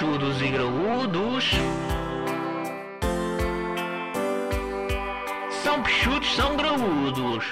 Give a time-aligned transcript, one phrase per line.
[0.00, 1.50] bichudos e graúdos.
[5.62, 7.44] São bichudos, são graúdos.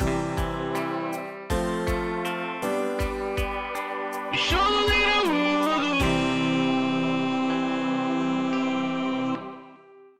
[4.31, 5.99] Bichudos e graúdos.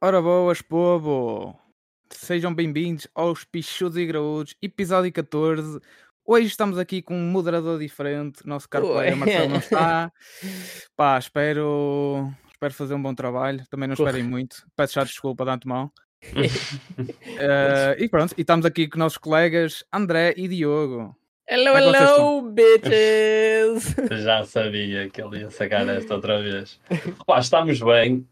[0.03, 1.59] Ora boas, povo!
[2.11, 5.81] Sejam bem-vindos aos Pichudos e Graúdos, episódio 14.
[6.31, 8.47] Hoje estamos aqui com um moderador diferente.
[8.47, 8.93] Nosso caro Ui.
[8.93, 10.13] colega Marcelo não está.
[10.95, 13.65] Pá, espero, espero fazer um bom trabalho.
[13.71, 14.67] Também não esperem muito.
[14.77, 15.91] Peço já desculpa de antemão.
[17.41, 21.17] Eh, e pronto, e estamos aqui com nossos colegas André e Diogo.
[21.49, 23.95] Hello, é hello, bitches!
[24.25, 26.81] Já sabia que ele ia sacar esta outra vez.
[27.25, 28.27] Pá, estamos bem.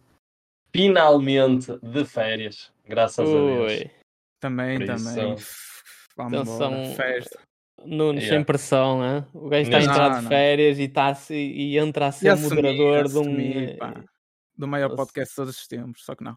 [0.74, 2.72] Finalmente de férias.
[2.84, 3.72] Graças a Deus.
[3.72, 3.90] Ui,
[4.40, 5.34] Também, Por também.
[5.34, 5.66] isso-
[6.16, 6.72] Vamos Atenção.
[6.72, 7.38] embora, festa.
[7.84, 8.38] Nunes Yeah.
[8.38, 9.24] sem pressão, hein?
[9.34, 12.30] o gajo está a entrar de férias e, está a se- e entra a ser
[12.30, 13.20] assumir, moderador de um.
[13.20, 14.02] assumir, pá,
[14.56, 16.36] do maior Ass- podcast de todos os tempos, só que não.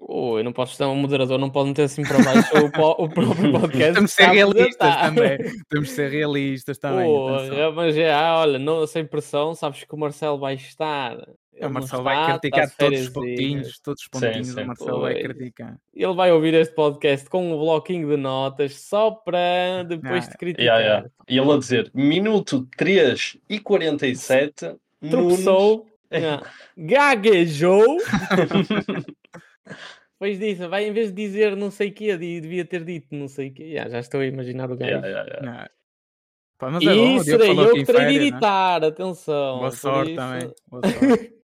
[0.00, 3.08] Ui, não podes estar um moderador, não pode meter assim para baixo o, po- o
[3.08, 3.94] próprio podcast.
[3.94, 5.14] Temos de que ser a realistas apresentar.
[5.14, 5.38] também.
[5.68, 7.06] Temos de ser realistas também.
[7.06, 11.16] Porra, mas é, olha, não, sem pressão, sabes que o Marcelo vai estar.
[11.60, 14.62] É, o Marcelo vai criticar todos os pontinhos, todos os pontinhos sim.
[14.62, 15.26] o Marcelo vai Pois.
[15.26, 15.78] criticar.
[15.94, 20.38] Ele vai ouvir este podcast com um bloquinho de notas só para depois Ah, te
[20.38, 20.64] criticar.
[20.80, 21.10] Yeah, yeah.
[21.28, 24.76] E ele a dizer, minuto 3 e 47,
[25.10, 26.42] Tropeçou, yeah,
[26.76, 27.98] gaguejou.
[30.20, 33.28] Depois disso, vai em vez de dizer não sei o que, devia ter dito não
[33.28, 33.74] sei o que.
[33.76, 34.90] já estou a imaginar o gajo.
[34.90, 35.70] Yeah, yeah, yeah.
[36.58, 38.26] Pá, mas é bom, o Diogo serei falou eu que terei de né?
[38.26, 39.58] editar, atenção.
[39.58, 40.52] Boa sorte isso- também.
[40.66, 41.32] Boa sorte.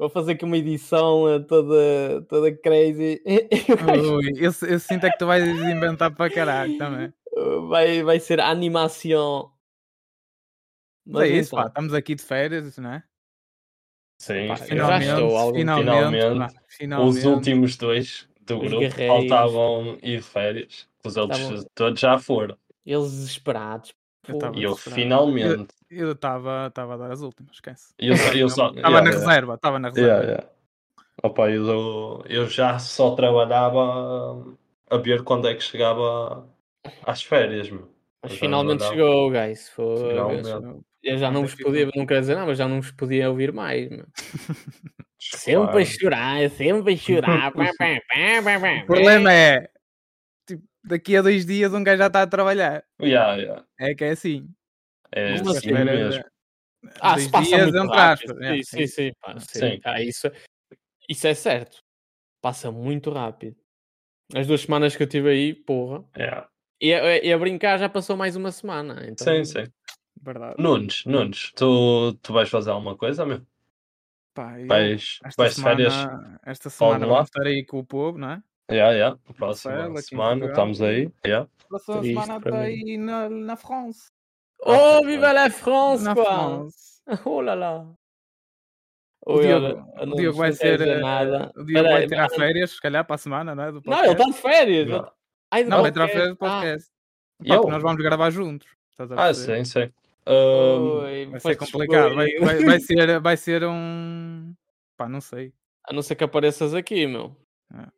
[0.00, 3.22] Vou fazer aqui uma edição eh, toda, toda crazy.
[4.16, 7.12] Ui, eu, eu sinto é que tu vais inventar para caralho também.
[7.68, 9.52] vai, vai ser animação.
[11.06, 13.02] Mas é isso, pá, então, estamos aqui de férias, não é?
[14.22, 17.26] Sim, Pá, eu já estou algum finalmente, Finalmente, pá, Os finalmente.
[17.26, 19.28] últimos dois do Os grupo guerreiros.
[19.28, 20.88] faltavam ir de férias.
[21.04, 22.56] Os outros Estavam- todos já foram.
[22.86, 23.92] Eles desesperados.
[24.26, 24.78] Eu E eu desesperado.
[25.02, 25.74] finalmente.
[25.90, 27.92] Eu estava estava a dar as últimas, esquece.
[27.98, 29.10] Estava yeah, na yeah.
[29.10, 30.24] reserva, estava na reserva.
[30.24, 30.46] Yeah.
[31.22, 34.56] Opa, eu, eu já só trabalhava
[34.88, 36.48] a ver quando é que chegava
[37.04, 37.90] às férias, meu.
[38.22, 39.68] Mas finalmente chegou, guys.
[39.70, 40.10] Foi...
[40.10, 40.48] Finalmente.
[41.02, 43.30] Eu já não Ontem vos podia, não quero dizer nada, mas já não vos podia
[43.30, 43.88] ouvir mais.
[43.88, 44.06] meu.
[45.18, 47.52] Sempre a chorar, sempre a chorar.
[48.82, 49.68] O problema é,
[50.46, 52.82] tipo, daqui a dois dias um gajo já está a trabalhar.
[53.00, 53.64] Yeah, yeah.
[53.78, 54.48] É que é assim.
[55.12, 56.24] É Como assim Espera, mesmo.
[57.00, 58.32] Ah, se passa dias, muito rápido.
[58.32, 59.58] aspas, é, Sim, sim, é sim, pá, sim.
[59.58, 59.80] Sim.
[59.84, 60.30] Ah, isso,
[61.08, 61.82] isso é certo.
[62.40, 63.56] Passa muito rápido.
[64.34, 66.04] As duas semanas que eu tive aí, porra.
[66.16, 66.48] Yeah.
[66.80, 69.04] E a, e a brincar já passou mais uma semana.
[69.06, 69.70] Então, Sim, sim.
[70.22, 70.62] Verdade.
[70.62, 73.44] Nunes, Nunes, tu, tu vais fazer alguma coisa, meu?
[74.34, 75.94] Pá, eu- Vais, esta vais de férias?
[75.94, 77.12] semana, esta semana lá?
[77.14, 78.42] vamos estar aí com o povo, não é?
[78.70, 79.18] Yeah, yeah.
[79.36, 81.10] Próxima Marcelo, semana, estamos aí.
[81.26, 81.50] Yeah.
[81.68, 84.08] Próxima Triste semana está aí na, na France.
[84.64, 86.24] Oh, viva la France, Na quoi!
[86.24, 87.00] France.
[87.24, 87.86] Oh lá lá.
[89.26, 90.80] O Oi, Diogo, olha, o não- Diogo vai ser.
[90.80, 91.52] eh, nada.
[91.56, 93.72] O Diogo vai Peraí, tirar mas- férias, se calhar, para a semana, não é?
[93.72, 94.88] Do Não, ele está de férias.
[94.88, 95.12] Não.
[95.50, 96.90] Ai, do Não, vai tirar férias do Ah, podcast.
[97.42, 98.68] E Pá, nós vamos gravar juntos.
[99.16, 99.90] Ah, sim, sim.
[100.26, 102.14] Um, oi, Vai ser complicado.
[102.14, 104.54] Vai, vai, vai ser, vai ser um.
[104.96, 105.52] Pá, não sei.
[105.88, 107.34] A não ser que apareças aqui, meu.
[107.74, 107.88] Ah.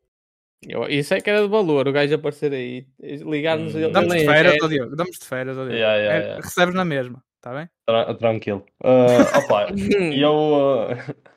[0.69, 2.87] Eu- isso é que era de valor, o gajo aparecer aí.
[3.01, 3.79] Ligar-nos Hum.
[3.79, 4.95] ele- Damos de em férias, ó Diogo.
[4.97, 5.71] Damos de férias, Diogo.
[5.73, 6.43] Yeah, yeah, É, yeah.
[6.45, 7.69] Recebes na mesma, está bem?
[7.87, 8.65] tra- tranquilo.
[8.83, 9.67] Uh, opa,
[10.13, 10.89] E eu, uh,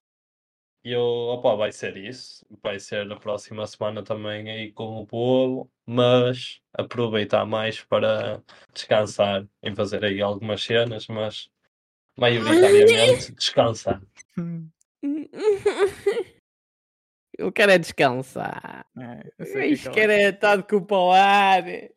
[0.83, 2.45] eu, opa, vai ser isso.
[2.61, 8.41] Vai ser na próxima semana também aí com o povo, mas aproveitar mais para
[8.73, 11.49] descansar e fazer aí algumas cenas, mas
[12.17, 14.01] maioritariamente descansar.
[17.37, 18.85] Ele quer é descansar.
[18.97, 21.67] É, eu sei Isto que quer é estar de culpa ao ar.
[21.67, 21.91] É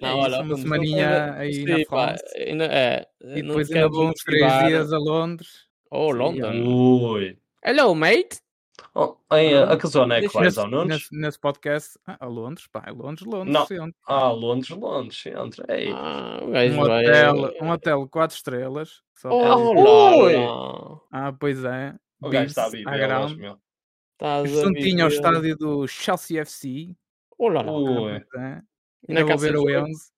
[0.00, 2.24] Não, olha, uma semaninha quero- aí Sim, na pá, France.
[2.38, 5.48] ainda- é, E depois ainda quero vou uns três dias a Londres.
[5.90, 6.66] Oh, Sim, London.
[6.66, 7.38] Ui.
[7.64, 8.40] Hello, mate.
[8.94, 10.88] Oh, em, a que zona é que vais ao Nunes?
[11.10, 11.98] nesse, nesse podcast.
[12.06, 13.52] Ah, a Londres, pá, é Londres, Londres.
[13.52, 13.66] Não.
[13.66, 13.94] sempre.
[14.06, 15.64] Ah, Londres, Londres, entra.
[15.68, 15.90] Ei.
[15.92, 19.02] Ah, Um hotel, um hotel 4 estrelas.
[19.16, 19.82] Só Oh, para-
[20.16, 20.34] Ui.
[21.12, 21.94] Ah, pois é.
[22.20, 23.36] O gajo está a viver, ground.
[23.36, 23.58] meu.
[24.12, 26.94] Estás Juntinho ao estádio do Chelsea FC.
[27.38, 27.62] Oh, lá.
[27.62, 28.12] Ui.
[29.08, 29.70] Ainda vou ver o.
[29.70, 30.10] Enzo.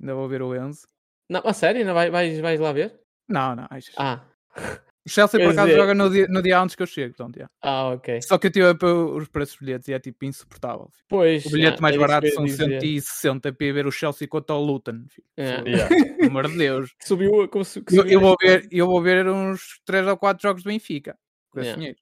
[0.00, 0.86] Ainda vou ver o Enzo.
[1.28, 1.84] Não, a sério?
[1.92, 3.00] Vai, vais, vais lá ver?
[3.28, 3.66] Não, não.
[3.70, 4.24] ai, Ah.
[5.06, 7.12] O Chelsea por Quer acaso dizer- joga no dia, no dia antes que eu chego.
[7.14, 7.48] Então, já.
[7.62, 8.20] Ah, ok.
[8.22, 10.88] Só que eu tive os preços dos bilhetes e é tipo insuportável.
[10.92, 11.04] filho.
[11.08, 11.46] Pois.
[11.46, 12.80] O bilhete ah, mais era isso barato são dizer.
[12.80, 15.04] 160 para ver o Chelsea contra o Luton.
[15.08, 15.26] filho.
[15.38, 15.60] É.
[15.68, 15.88] Yeah.
[16.16, 16.94] Pelo amor de Deus.
[17.02, 20.68] Subiu, como Eu, eu vou ver, eu vou ver uns 3 ou 4 jogos do
[20.68, 21.16] Benfica
[21.50, 21.80] com esse Yeah.
[21.80, 21.98] dinheiro.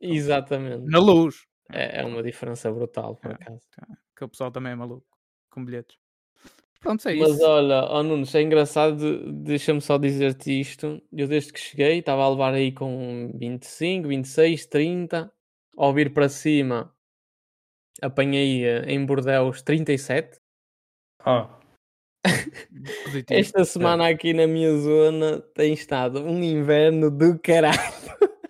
[0.00, 0.84] Exatamente.
[0.88, 1.36] Na luz.
[1.72, 3.34] É, é uma diferença brutal, por É.
[3.34, 3.60] acaso.
[4.16, 5.04] Que o pessoal também é maluco
[5.50, 5.96] com bilhetes.
[6.86, 7.44] Pronto, é Mas isso.
[7.44, 11.02] olha, oh Nunes, é engraçado, de- deixa-me só dizer-te isto.
[11.12, 15.32] Eu desde que cheguei estava a levar aí com 25, 26, 30.
[15.76, 16.94] Ao vir para cima,
[18.00, 20.38] apanhei eh, em Bordeus 37.
[21.24, 21.58] Ah.
[23.30, 27.76] Esta semana aqui na minha zona tem estado um inverno do caralho.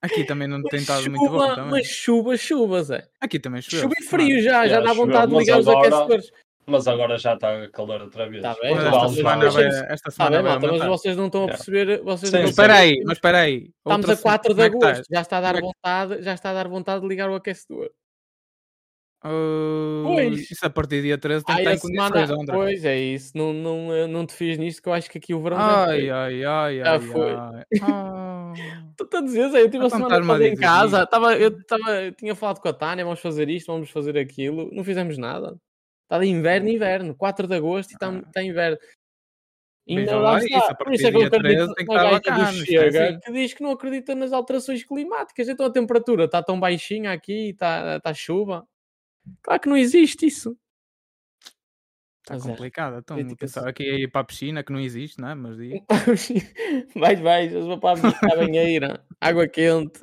[0.00, 1.40] Aqui também não tem Mas estado muito bom.
[1.40, 1.70] chuva, Também.
[1.72, 3.08] mas chuva, chuva, Zé.
[3.20, 3.80] Aqui também choveu.
[3.80, 6.30] Chuva e frio já, já dá vontade de mas ligar os agora- aquecedores.
[6.68, 8.42] Mas agora já está calor outra vez.
[8.42, 11.16] Tá bem, Mas esta vamos- semana vai, esta Tá semana bem, vai malta, mas vocês
[11.16, 12.02] não estão a perceber.
[12.02, 13.70] Vocês Sim, espera aí, mas espera aí.
[13.78, 15.06] Estamos Outra a se- 4 de é agosto, estás?
[15.10, 17.90] já está a dar é vontade, já está a dar vontade de ligar o aquecedor.
[19.24, 20.48] Uh, Pois.
[20.48, 22.54] Isso a partir do dia 13 tem que estar em condições, André.
[22.56, 25.42] pois é isso, não, não, não te fiz nisto que eu acho que aqui o
[25.42, 26.10] verão já Ai, foi.
[26.10, 27.30] ai, ai, Já ai, foi.
[27.34, 27.62] ai.
[27.82, 28.52] Ah.
[28.96, 31.06] Tu a dizer, Zé, eu tive a Então semana a estás-me a fazer em casa,
[31.06, 34.70] tava, eu, tava, eu tinha falado com a Tânia, vamos fazer isto, vamos fazer aquilo,
[34.72, 35.56] não fizemos nada.
[36.08, 38.22] Está de inverno, inverno, 4 de agosto e está Ah.
[38.32, 38.78] tá inverno.
[39.86, 40.58] Ainda lá está.
[40.58, 43.20] isso, Por isso é que eu acredito 13 tem que na do é Chega assim.
[43.20, 45.48] que diz que não acredita nas alterações climáticas.
[45.48, 48.66] Então a temperatura está tão baixinha aqui, está tá chuva.
[49.42, 50.56] Claro que não existe isso.
[52.22, 52.98] Está Mas é, complicado.
[52.98, 53.52] Então, eu críticas.
[53.52, 55.34] pensava que ia ir para a piscina, que não existe, não é?
[55.34, 55.80] Mas diga.
[56.94, 60.00] vais, vais, para a minha- para a banheira, água quente.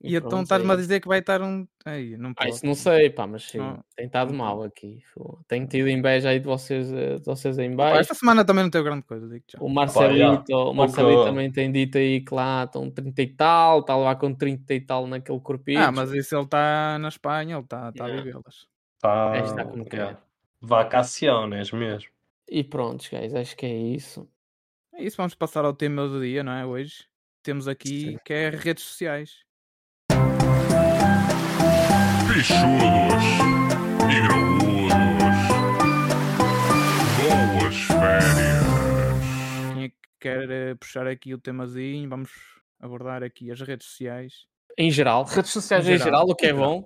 [0.00, 0.82] E então estás-me é a isso.
[0.82, 1.66] dizer que vai estar um.
[1.84, 2.48] Ai, não Ah, posso.
[2.50, 3.82] isso não sei, pá, mas sim, Não.
[3.96, 5.02] tem estado mal aqui.
[5.48, 8.00] Tenho tido inveja aí de vocês, eh, de vocês em Pá, baixo.
[8.02, 9.58] esta semana também não teve grande coisa, digo já.
[9.60, 13.96] O Marcelito, o Marcelito também tem dito aí que lá estão 30 e tal, está
[13.96, 15.80] lá com 30 e tal naquele corpinho.
[15.80, 18.22] Ah, mas isso ele está na Espanha, ele está tá a Yeah.
[18.24, 18.68] vivê-las.
[19.00, 20.14] Tá, Aí está como yeah.
[20.14, 20.22] quer.
[20.60, 22.08] Vacaciones mesmo.
[22.48, 24.28] E pronto, guys, acho que é isso.
[24.94, 26.64] É isso, vamos passar ao tema do dia, não é?
[26.64, 27.04] Hoje
[27.42, 28.18] temos aqui Sim.
[28.24, 29.44] que é redes sociais.
[32.38, 33.24] Bichudos
[34.08, 34.92] e graúdos.
[37.18, 38.64] Boas férias.
[39.74, 42.08] Quem é que quer eh, puxar aqui o temazinho?
[42.08, 42.30] Vamos
[42.80, 44.32] abordar aqui as redes sociais.
[44.78, 46.68] Em geral, redes sociais Em em geral, geral, o que é geral.
[46.82, 46.84] bom.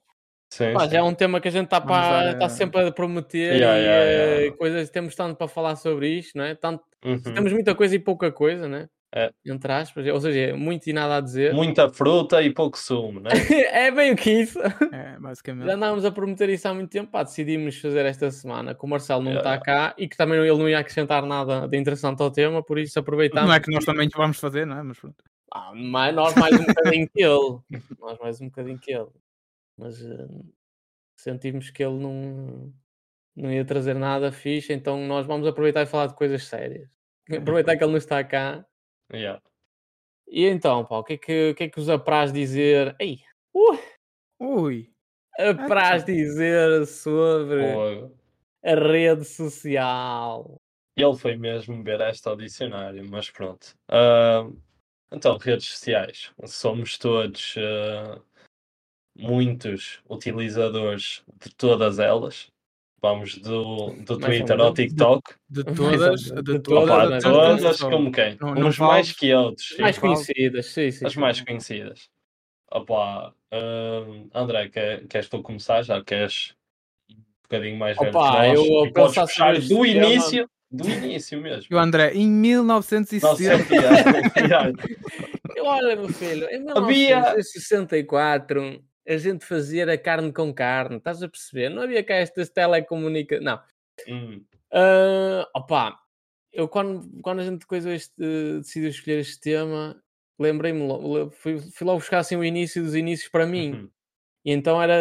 [0.50, 0.90] Sim, Pá, sim.
[0.93, 3.78] já é um tema que a gente está dar, tá eh, sempre a prometer Yeah,
[3.78, 4.56] e yeah, eh, yeah.
[4.56, 6.54] coisas, temos tanto para falar sobre isto, não é?
[6.54, 7.20] Tanto, Uhum.
[7.20, 8.84] Temos muita coisa e pouca coisa, né?
[8.84, 9.01] É.
[9.44, 11.53] Entre aspas, ou seja, é muito e nada a dizer.
[11.53, 13.31] Muita fruta e pouco sumo, né?
[13.70, 14.59] é bem o que isso.
[14.61, 15.67] É, basicamente.
[15.67, 17.11] Já andávamos a prometer isso há muito tempo.
[17.11, 19.64] Pá, decidimos fazer esta semana, que o Marcelo não está Yeah.
[19.64, 22.99] cá e que também ele não ia acrescentar nada de interessante ao tema, por isso
[22.99, 23.49] aproveitamos.
[23.49, 24.82] Não é que nós também vamos fazer, não é?
[24.82, 25.23] Mas pronto.
[25.55, 27.59] Ah, mais, nós mais um bocadinho que ele.
[28.00, 29.11] Nós mais um bocadinho que ele.
[29.76, 30.29] Mas eh,
[31.17, 32.73] sentimos que ele não,
[33.37, 36.91] não ia trazer nada fixe, então nós vamos aproveitar e falar de coisas sérias.
[37.31, 38.64] Aproveitar que ele não está cá.
[39.12, 39.43] Yeah.
[40.28, 42.94] E então, pá, o que é que, o que, é que os apraz dizer?
[42.99, 43.20] Ei,
[43.54, 43.78] uh,
[44.40, 44.90] Ui,
[45.38, 48.10] apraz dizer sobre
[48.64, 50.60] a rede social.
[50.96, 53.75] Ele foi mesmo ver esta ao dicionário, mas pronto.
[53.88, 54.49] Ah,
[55.10, 56.32] então, redes sociais.
[56.44, 58.20] Somos todos ah,
[59.16, 62.51] muitos utilizadores de todas elas.
[63.04, 64.75] Vamos do, do Mais Twitter ou ao.
[64.75, 65.34] TikTok.
[65.50, 68.37] de Mais todas, de de todas, mas- todas como quem?
[68.40, 69.68] Não- não Uns mais que outros.
[69.75, 69.82] sim.
[69.82, 71.04] mais conhecidas, sim, sim.
[71.06, 72.09] As mais conhecidas.
[72.71, 74.04] Opa, ah,
[74.40, 75.82] André, quer, queres tu começar?
[75.82, 76.54] Já queres
[77.11, 78.59] um bocadinho mais velho Opa, que nós?
[78.59, 81.66] eu podes pensar puxar do início, do início mesmo.
[81.71, 83.28] E o André, em 1960.
[83.28, 85.02] 900
[85.61, 91.28] Olha, meu filho, em Havia- 1964 a gente fazia a carne com carne, estás a
[91.28, 91.68] perceber?
[91.68, 93.44] Não havia cá estas telecomunicações.
[93.44, 93.61] Não.
[94.09, 95.99] Hum, Ah, opa,
[96.52, 98.14] eu quando, quando a gente coisa este,
[98.59, 100.02] decidiu escolher este tema,
[100.38, 100.80] lembrei-me,
[101.30, 103.73] fui, fui logo buscar assim o início dos inícios para mim.
[103.73, 103.90] uhum.
[104.44, 104.94] E então era.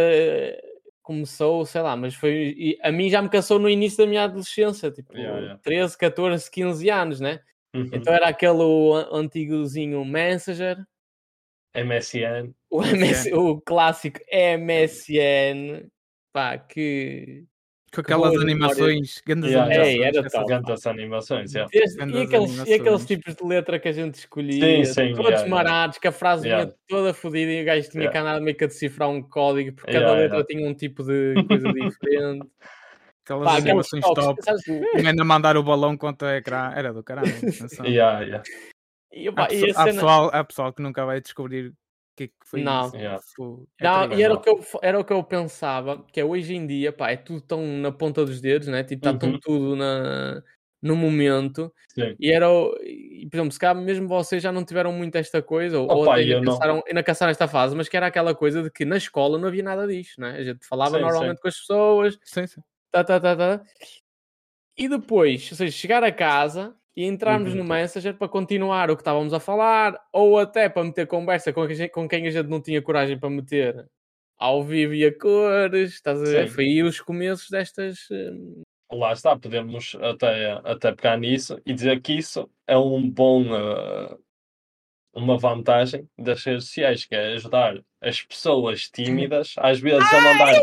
[1.02, 2.54] Começou, sei lá, mas foi.
[2.56, 5.60] e a mim já me cansou no início da minha adolescência, tipo Yeah, yeah.
[5.64, 7.42] 13, 14, 15 anos, né?
[7.76, 7.90] Uhum.
[7.92, 8.62] Então era aquele
[9.12, 10.78] antigozinho Messenger,
[11.76, 12.54] MSN.
[12.72, 15.88] O, MS, o clássico MSN,
[16.34, 17.44] pá, que.
[17.94, 19.96] Com aquelas boas animações, grandes Yeah, animações.
[19.98, 20.12] yeah.
[20.14, 20.48] Ei, era top.
[20.48, 21.70] Tantas animações, yeah.
[21.74, 23.06] Desde- e, Grandes aqueles, e aqueles animações.
[23.06, 25.50] tipos de letra que a gente escolhia, Sim, sim, todos yeah, yeah.
[25.50, 26.64] marados, que a frase Yeah.
[26.68, 28.12] vinha toda fodida e o gajo tinha Yeah.
[28.14, 30.46] que andar meio que a decifrar um código, porque cada letra yeah.
[30.48, 32.48] tinha um tipo de coisa diferente.
[33.26, 34.42] Aquelas Pá, animações toques, top.
[34.44, 34.64] sabes,
[35.06, 36.72] ainda mandar o balão contra o ecrã.
[36.74, 37.28] Era do caralho.
[37.86, 38.44] Yeah, yeah.
[39.14, 41.74] E, Há, opá, e pesso- a há cena- pessoal, há pessoal que nunca vai descobrir
[42.16, 42.88] que é que foi Não.
[42.88, 42.96] isso.
[42.96, 43.22] Yeah.
[43.80, 46.54] É Não, e era o, que eu, era o que eu pensava, que é hoje
[46.56, 48.84] em dia, pá, é tudo tão na ponta dos dedos, né?
[48.84, 49.40] Tipo, está tão Uhum.
[49.42, 50.44] tudo na,
[50.82, 51.74] no momento.
[51.96, 52.18] Sim.
[52.20, 55.42] E era, o- e, por exemplo, se calhar mesmo vocês já não tiveram muito esta
[55.42, 58.36] coisa, ou, ou Opa, até ainda, caçaram, ainda caçaram esta fase, mas que era aquela
[58.36, 60.32] coisa de que na escola não havia nada disto, né?
[60.38, 62.62] A gente falava Sim, normalmente com as pessoas, Sim, sim.
[62.92, 63.64] tá, tá, tá, tá.
[64.78, 67.56] E depois, ou seja, chegar a casa e entrarmos Uhum.
[67.56, 71.68] no Messenger para continuar o que estávamos a falar, ou até para meter conversa com,
[71.70, 73.88] gente- com quem a gente não tinha coragem para meter
[74.38, 76.48] ao vivo e a cores, estás a ver?
[76.48, 76.54] Sim.
[76.56, 78.00] Foi aí os começos destas.
[78.12, 83.44] hum, Lá está, podemos até, até pegar nisso e dizer que isso é um bom,
[83.56, 84.18] eh,
[85.14, 90.56] uma vantagem das redes sociais, que é ajudar as pessoas tímidas, às vezes a mandar,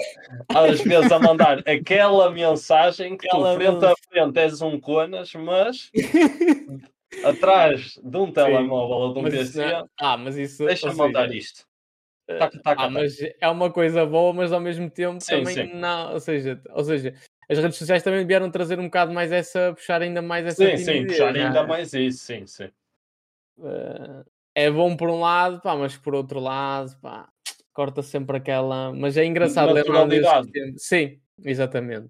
[0.54, 5.32] às vezes a mandar aquela mensagem que Aquela tu frente a frente és um conas,
[5.34, 5.90] mas
[7.22, 10.64] atrás de um telemóvel ou de um mas PC, não é- Ah, mas isso.
[10.64, 11.66] deixa-me seja, mandar isto.
[12.26, 12.90] Taca, taca, Ah, taca.
[12.90, 15.74] mas é uma coisa boa, mas ao mesmo tempo Sim, também sim.
[15.74, 16.12] não.
[16.12, 17.14] Ou seja, ou seja,
[17.48, 20.76] as redes sociais também vieram trazer um bocado mais essa, puxar ainda mais essa Sim,
[20.76, 21.46] sim, puxar né?
[21.46, 22.70] ainda mais isso, sim, sim.
[23.60, 24.24] Eh,
[24.58, 27.28] é bom por um lado, pá, mas por outro lado, pá,
[27.72, 28.92] corta sempre aquela.
[28.92, 30.82] Mas é engraçado lembrar tempos.
[30.82, 32.08] Sim, exatamente.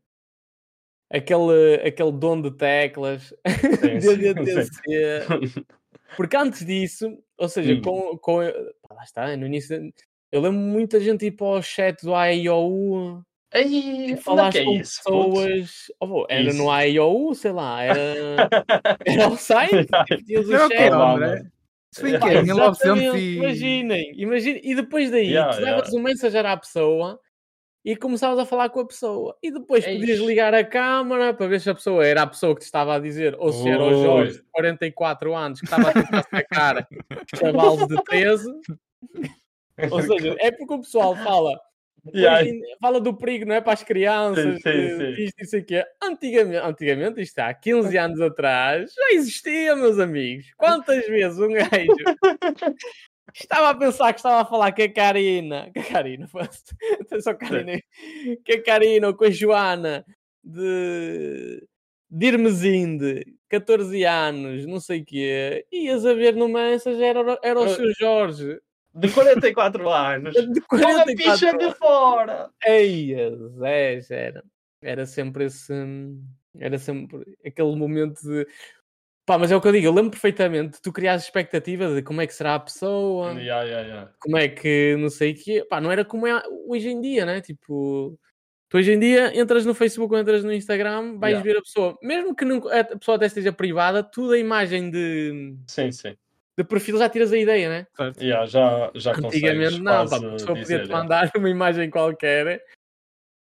[1.11, 3.35] Aquele, aquele dom de teclas
[4.01, 5.65] Sim, de sim.
[6.17, 7.83] Porque antes disso, ou seja, Hum.
[7.83, 8.39] com, com
[8.89, 9.91] pá, lá está, no início,
[10.33, 14.65] eu lembro muita gente ir para o chat do AIOU Ei, é falar que é
[14.65, 15.03] com isso?
[15.03, 15.71] pessoas.
[16.01, 16.59] Oh, era Isso.
[16.59, 18.49] no AIOU, sei lá, era,
[19.07, 19.87] era o site,
[20.27, 20.91] tinhas o quê, chat.
[20.91, 21.51] mano.
[21.93, 22.29] Isso foi em Yeah.
[22.29, 22.39] quê?
[22.39, 23.37] Exatamente, 1900 e...
[23.37, 24.61] Imaginem, imaginem.
[24.65, 27.21] E depois daí, Yeah, tu levas o Messenger à pessoa
[27.85, 29.37] e começavas a falar com a pessoa.
[29.43, 30.27] E depois podias Eish.
[30.27, 32.99] ligar a câmara para ver se a pessoa era a pessoa que te estava a
[32.99, 34.03] dizer, ou se era o.
[34.03, 36.89] Jorge, de 44 anos, que estava a tentar sacar
[37.35, 38.53] chavalos de 13.
[39.93, 41.59] Ou seja, é porque o pessoal fala.
[42.15, 42.41] Yeah.
[42.41, 43.61] hoje em- fala do perigo, não é?
[43.61, 45.13] Para as crianças, Sim, sim, de- sim.
[45.15, 45.85] disto e isso aqui.
[46.03, 50.47] Antigamente, antigamente, isto há 15 anos atrás, já existia, meus amigos.
[50.57, 51.69] Quantas vezes um gajo
[53.35, 56.29] estava a pensar que estava a falar com a Karina, com a Karina,
[57.01, 57.81] atenção, Karina,
[58.47, 60.05] com a Karina ou com a Joana
[60.43, 61.63] de,
[62.11, 67.61] de Irmesinde, 14 anos, não sei o quê, ias a ver no Messenger, era, era
[67.61, 68.59] o Eu- seu Jorge,
[68.95, 70.35] De 44 anos.
[70.35, 72.51] de Com a 44 picha de fora.
[72.65, 73.15] Ei,
[74.01, 74.45] Zé, era.
[74.83, 75.73] Era sempre esse.
[76.59, 78.47] Era sempre aquele momento de.
[79.27, 82.23] Pá, mas é o que eu digo, eu lembro perfeitamente tu criares expectativa de como
[82.23, 84.13] é que será a pessoa, Yeah, yeah, yeah.
[84.19, 85.67] como é que não sei o quê.
[85.69, 87.43] Pá, não era como é hoje em dia, né?
[87.43, 88.19] Tipo,
[88.71, 91.99] tu hoje em dia entras no Facebook ou entras no Instagram, vais ver a pessoa,
[92.03, 96.17] mesmo que não- a pessoa até esteja privada, tudo a imagem de, Sim, sim.
[96.59, 97.87] De perfil já tiras a ideia, né?
[97.97, 98.21] Certo.
[98.21, 100.93] Yeah, já, já Antigamente não, pá, a pessoa podia-te yeah.
[100.97, 102.61] mandar uma imagem qualquer,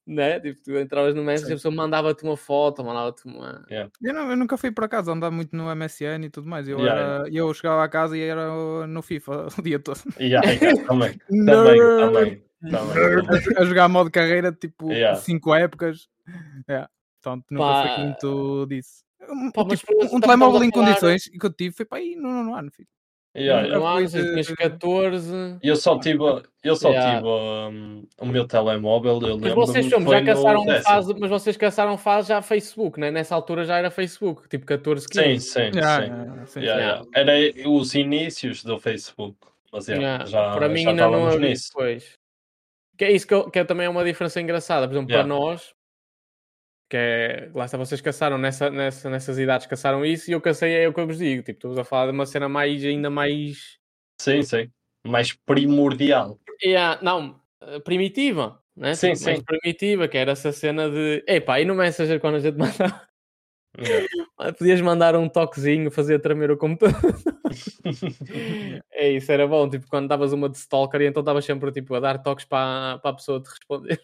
[0.06, 0.40] né?
[0.40, 3.66] Tipo, tu entravas no Messenger, a pessoa mandava-te uma foto, mandava-te uma.
[4.02, 6.68] Eu, não- eu nunca fui para casa andar muito no MSN e tudo mais.
[6.68, 10.00] Eu, Yeah, era, eu chegava a casa e era no FIFA o dia todo.
[10.20, 13.58] Yeah, yeah, também, também, também, também.
[13.58, 15.20] A, a jogar modo carreira, tipo, Yeah.
[15.20, 16.08] cinco épocas.
[16.70, 16.88] Yeah.
[17.22, 17.96] Portanto, nunca Pá.
[17.96, 19.04] foi muito disso.
[19.28, 22.30] Um, Pá, tipo, um telemóvel em falar- condições que eu tive foi para aí no
[22.32, 22.88] nono ano, filho.
[23.38, 23.80] Yeah, Eu yeah.
[23.80, 25.58] No ano, fui de- tinhas 14.
[25.62, 26.24] Eu só tive,
[26.64, 27.18] eu só Yeah.
[27.18, 32.30] tive um, o meu telemóvel, eu Mas vocês já caçaram fase, mas vocês caçaram fase
[32.30, 33.12] já Facebook, né?
[33.12, 35.40] Nessa altura já era Facebook, tipo 14, 15.
[35.40, 36.12] Sim, sim, Yeah, sim.
[36.12, 37.06] yeah, sim, Yeah, Yeah.
[37.16, 37.54] yeah.
[37.62, 39.38] Era os inícios do Facebook.
[39.72, 41.70] Mas yeah, Yeah, já, para mim já ainda não havia nisso.
[41.70, 42.14] depois.
[42.98, 45.28] Que é isso que, eu- que é também uma diferença engraçada, por exemplo, Yeah.
[45.30, 45.74] para nós,
[46.90, 50.74] que é, lá está, vocês caçaram nessa, nessa, nessas idades, caçaram isso e eu cacei,
[50.76, 53.10] é o que eu vos digo, tipo, estamos a falar de uma cena mais, ainda
[53.10, 53.78] mais,
[54.22, 54.72] Sim, sim.
[55.06, 56.40] Mais primordial.
[56.64, 58.96] Yeah, não, eh, primitiva, né?
[58.96, 59.44] Sim, Tipo, mais sim.
[59.46, 63.08] primitiva, que era essa cena de, epá, e no Messenger quando a gente mandava,
[63.78, 64.08] Yeah.
[64.58, 66.98] podias mandar um toquezinho, fazer tremer o computador.
[68.92, 71.94] É isso, era bom, tipo, quando davas uma de stalker e então estavas sempre tipo,
[71.94, 74.02] a dar toques para, para a pessoa te responder.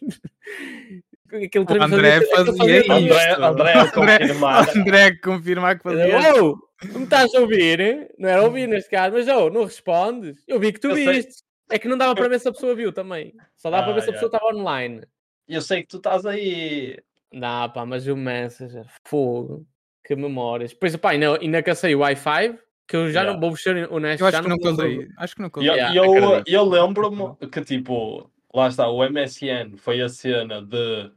[1.33, 2.91] Aquele tremer André aquele fazia isso.
[2.91, 4.77] André, André a confirmar.
[4.77, 6.33] André confirmar que fazia.
[6.35, 6.57] Oh,
[6.91, 8.09] não me estás a ouvir?
[8.19, 10.43] Não era ouvir neste caso, mas oh, não respondes.
[10.47, 11.07] Eu vi que tu Eu sei.
[11.13, 11.43] viste.
[11.71, 13.33] É que não dava para ver se a pessoa viu também.
[13.55, 14.27] Só dava para Ah, ver se a yeah.
[14.29, 15.01] pessoa estava online.
[15.47, 16.97] Eu sei que tu estás aí.
[17.31, 19.65] Não, pá, mas o Messenger, fogo,
[20.03, 20.71] que memórias.
[20.71, 22.55] Depois, pá, ainda, ainda cacei o Wi-Fi,
[22.87, 23.33] que eu já Yeah.
[23.33, 24.21] não vou ser honesto.
[24.21, 25.07] Eu acho já que não usei.
[25.17, 25.69] Acho que E usei.
[25.69, 31.09] eu, Yeah, eu, eu lembro-me que, tipo, lá está, o MSN foi a cena de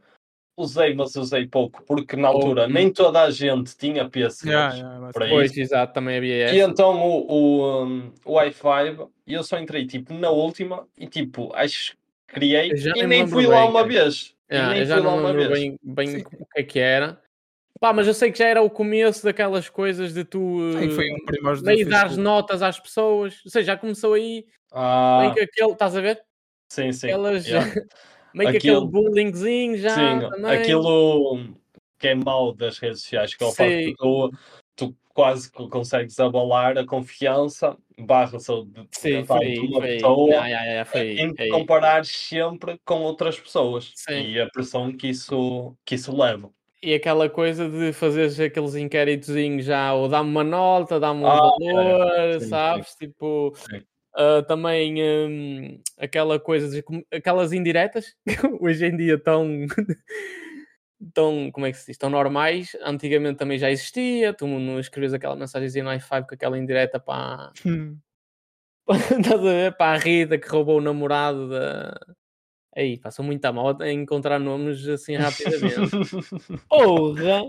[0.56, 2.72] usei, mas usei pouco, porque na altura Pouco.
[2.72, 4.44] nem toda a gente tinha PCs.
[4.44, 5.28] Yeah, yeah, para.
[5.28, 5.60] Pois, isso.
[5.60, 8.96] exato, também havia E então o, o, um, o Wi-Fi,
[9.26, 11.92] eu só entrei tipo na última e tipo, acho
[12.26, 14.34] que criei e nem fui bem, lá uma vez.
[14.50, 15.50] E Yeah, nem eu já fui lá uma vez.
[15.50, 17.20] bem, bem o que é que era.
[17.78, 21.08] Pá, mas eu sei que já era o começo daquelas coisas de tu Sim, foi
[21.08, 22.22] eh, um primórdio do meio dar Facebook.
[22.22, 23.34] notas às pessoas.
[23.44, 26.22] Ou seja, já começou aí Ah, que aquele, estás a ver?
[26.70, 27.08] sim, sim.
[27.08, 27.70] Aquelas, yeah.
[28.37, 30.50] meio que aquele bullyingzinho já Sim, também.
[30.52, 31.55] aquilo
[31.99, 33.85] que é mau das redes sociais, que é o facto Sim.
[33.85, 34.31] de tu,
[34.76, 40.28] tu quase que consegues abalar a confiança barra saúde Sim, foi, de uma foi, pessoa
[40.28, 41.49] yeah, yeah, yeah, foi, em aí.
[41.49, 44.33] comparar sempre com outras pessoas Sim.
[44.33, 46.50] e a pressão que isso, que isso leva.
[46.83, 51.40] E aquela coisa de fazeres aqueles inquéritozinhos já, ou dá-me uma nota, dá-me um Ah,
[51.40, 52.50] valor, é, sim, sim.
[52.50, 52.95] sabes?
[52.95, 53.55] Tipo,
[54.16, 56.82] Ah, também hum, aquela coisa, de,
[57.12, 59.66] aquelas indiretas, que hoje em dia estão,
[61.12, 65.12] tão, como é que se diz, tão normais, antigamente também já existia, tu não escreves
[65.12, 67.99] aquela mensagem no i5 com aquela indireta para, Hum.
[68.88, 71.92] estás a ver, para a Rita que roubou o namorado da...
[72.75, 75.90] Aí, passou muito a mal a encontrar nomes assim rapidamente.
[76.68, 77.42] Porra!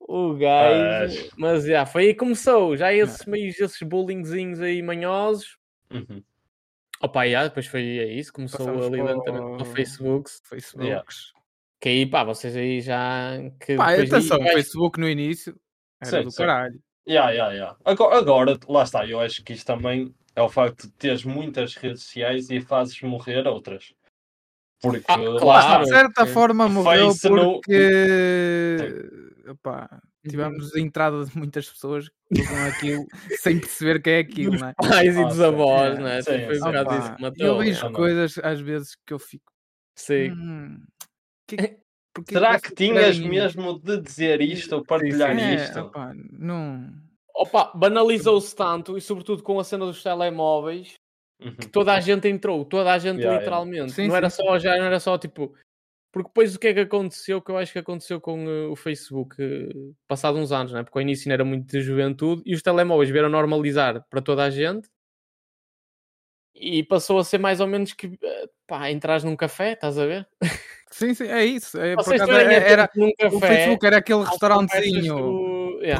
[0.00, 1.30] O gajo.
[1.38, 2.76] Mas já, foi aí que começou.
[2.76, 5.56] Já esses meios, esses bullyingzinhos aí manhosos.
[5.92, 6.22] Uhum.
[7.00, 8.32] Opa, já, depois foi é isso.
[8.32, 10.30] Começou Passamos o- no Facebook.
[10.44, 11.32] Facebooks.
[11.80, 13.32] Que aí, pá, vocês aí já.
[13.60, 15.58] Que Pá, atenção, aí, o Facebook no início
[16.00, 16.36] era Sim, do sim.
[16.38, 16.80] caralho.
[17.08, 17.76] Yeah, yeah, yeah.
[17.84, 21.74] Agora, agora, lá está, eu acho que isto também é o facto de teres muitas
[21.74, 23.92] redes sociais e fazes morrer outras.
[24.80, 25.78] Porque Ah, lá claro.
[25.84, 29.10] de está, certa forma morreu no- porque
[29.48, 29.98] opá, Uhum.
[30.28, 33.06] Tivemos a entrada de muitas pessoas que usam aquilo
[33.40, 34.18] sem perceber que é
[34.52, 34.74] aquilo, não é?
[34.74, 36.22] pais e dos avós, É, né?
[36.22, 37.58] sim, Foi um bocado isso que eu matou.
[37.58, 37.92] vejo também.
[37.96, 39.52] coisas às vezes que eu fico.
[39.96, 40.30] Sim.
[40.32, 40.84] "Hum,
[41.48, 41.78] que-
[42.14, 45.80] porque será vocês que tinhas querem-" mesmo de dizer isto ou partilhar É, isto?
[45.80, 46.92] opá, não.
[47.34, 50.94] Opa, banalizou-se tanto, e sobretudo com a cena dos telemóveis,
[51.40, 51.54] Uhum.
[51.72, 53.40] toda a gente entrou, toda a gente Yeah, yeah.
[53.40, 53.92] literalmente.
[53.92, 55.54] Sim, não era sim, só, já não era só tipo.
[56.12, 57.40] Porque depois o que é que aconteceu?
[57.40, 59.68] Que eu acho que aconteceu com eh, o Facebook, eh,
[60.06, 60.82] passado uns anos, né?
[60.82, 64.44] porque ao início ainda era muito de juventude e os telemóveis vieram normalizar para toda
[64.44, 64.88] a gente
[66.54, 70.04] e passou a ser mais ou menos que eh, pá, entras num café, estás a
[70.06, 70.28] ver?
[70.92, 71.78] Sim, sim, é isso.
[71.80, 75.98] É, por acaso, é- era, atentos num o café, Facebook era aquele restaurantezinho do- yeah.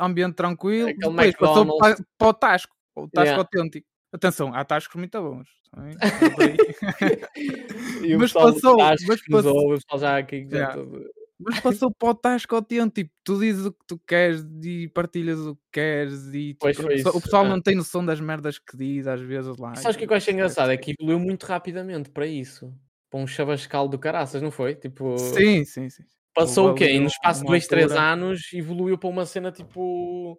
[0.00, 3.36] ambiente tranquilo, Aquele depois passou para, para o Tasco, o Tasco Yeah.
[3.42, 3.86] autêntico.
[4.12, 5.48] Atenção, há Tascos muito bons.
[8.02, 9.56] E o Mas passou, Tasco mas passou.
[9.56, 10.74] ouve, já aqui já Yeah.
[10.74, 11.04] todo-
[11.38, 15.38] Mas passou para o Tasco autêntico, tipo, tu dizes o que tu queres e partilhas
[15.38, 17.48] o que queres e Pois tipo, foi o pessoal, o pessoal é.
[17.48, 19.74] não tem noção das merdas que diz às vezes lá.
[19.76, 20.70] Sabes o que é que eu acho engraçado?
[20.70, 22.72] É que evoluiu muito rapidamente para isso.
[23.10, 24.74] Para um chavascal do caraças, não foi?
[24.74, 26.02] Tipo, Sim, sim, sim.
[26.34, 26.84] passou o quê?
[26.84, 30.38] ali No espaço de uma 2, 3 altura- anos evoluiu para uma cena tipo.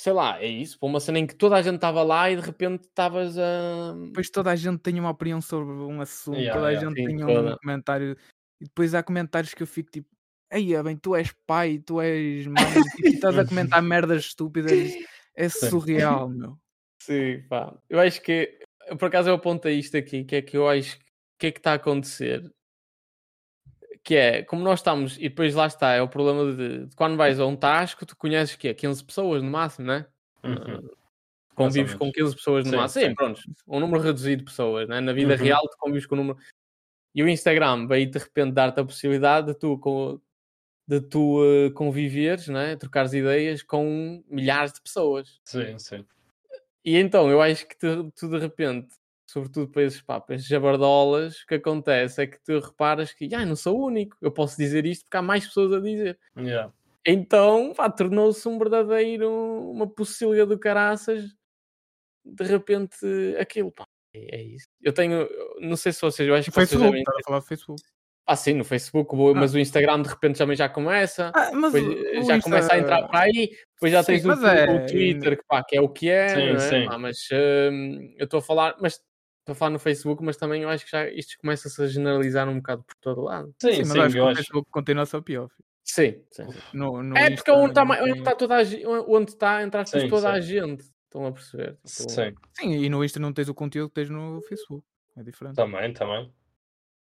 [0.00, 0.78] Sei lá, é isso.
[0.78, 3.94] Para uma cena em que toda a gente estava lá e de repente estavas a.
[4.06, 6.88] Depois toda a gente tem uma opinião sobre um assunto, Yeah, toda a yeah.
[6.88, 7.58] gente Sim, tem um toda.
[7.58, 8.16] comentário,
[8.60, 10.08] e depois há comentários que eu fico tipo,
[10.50, 14.72] ei, bem, tu és pai, tu és mãe, tipo, e estás a comentar merdas estúpidas,
[15.36, 15.68] é Sim.
[15.68, 16.56] surreal, meu.
[17.02, 17.76] Sim, pá.
[17.88, 18.58] Eu acho que.
[18.98, 21.10] Por acaso eu apontei isto aqui, que é que eu acho que
[21.40, 22.48] que é que está a acontecer.
[24.10, 27.16] Que é, como nós estamos, e depois lá está, é o problema de, de quando
[27.16, 30.04] vais a um tasco, tu conheces que é 15 pessoas no máximo, né?
[30.42, 30.88] Uhum.
[31.54, 32.16] convives ou com menos.
[32.16, 33.02] 15 pessoas no Sim, máximo.
[33.04, 33.14] Sim, sim.
[33.14, 33.40] pronto.
[33.68, 34.98] Um número reduzido de pessoas, né?
[35.00, 35.40] Na vida Uhum.
[35.40, 36.38] real, tu convives com um número.
[37.14, 40.20] E o Instagram veio de repente dar-te a possibilidade de tu, com...
[40.88, 42.74] de tu eh, conviveres, né?
[42.74, 45.38] trocares ideias com milhares de pessoas.
[45.44, 46.04] Sim, sim.
[46.84, 48.88] E então eu acho que tu, tu de repente,
[49.32, 53.32] sobretudo para esses, pá, para esses jabardolas, o que acontece é que tu reparas que
[53.34, 56.18] ah, não sou o único, eu posso dizer isto porque há mais pessoas a dizer.
[56.36, 56.72] Yeah.
[57.06, 59.30] Então, pá, tornou-se um verdadeiro,
[59.70, 61.24] uma pocilga do caraças,
[62.24, 62.96] de repente,
[63.38, 64.66] aquilo, pá, é, é isso.
[64.82, 65.28] Eu tenho,
[65.60, 67.46] não sei se vocês, eu acho que vocês Facebook, devem estás ter- a falar do
[67.46, 67.82] Facebook.
[68.26, 72.26] Ah, sim, no Facebook, mas o Instagram de repente também já começa, Ah, mas depois
[72.26, 75.36] já Insta- começa a entrar para aí, depois já Sim, tens o, é- o Twitter,
[75.38, 76.58] que, pá, que é o que é, Sim, não é?
[76.60, 76.86] sim.
[76.86, 77.28] Pá, mas
[77.72, 79.00] hum, eu estou a falar, mas
[79.40, 82.48] estou a falar no Facebook, mas também eu acho que já isto começa-se a generalizar
[82.48, 83.54] um bocado por todo lado.
[83.60, 84.36] Sim, Sim, sim, mas acho que eu o acho.
[84.36, 85.48] Facebook continua a ser pior.
[85.48, 85.64] filho.
[85.84, 86.52] Sim, sim.
[86.52, 86.60] sim.
[86.72, 89.30] No, no É porque é onde está não onde tem- tá toda a gente, onde
[89.30, 90.84] está, entre aspas, Sim, toda a gente.
[91.04, 91.72] Estão a perceber?
[91.72, 94.84] Tipo, Sim, Sim, e no Insta não tens o conteúdo que tens no Facebook.
[95.16, 95.56] É diferente.
[95.56, 96.32] também, também.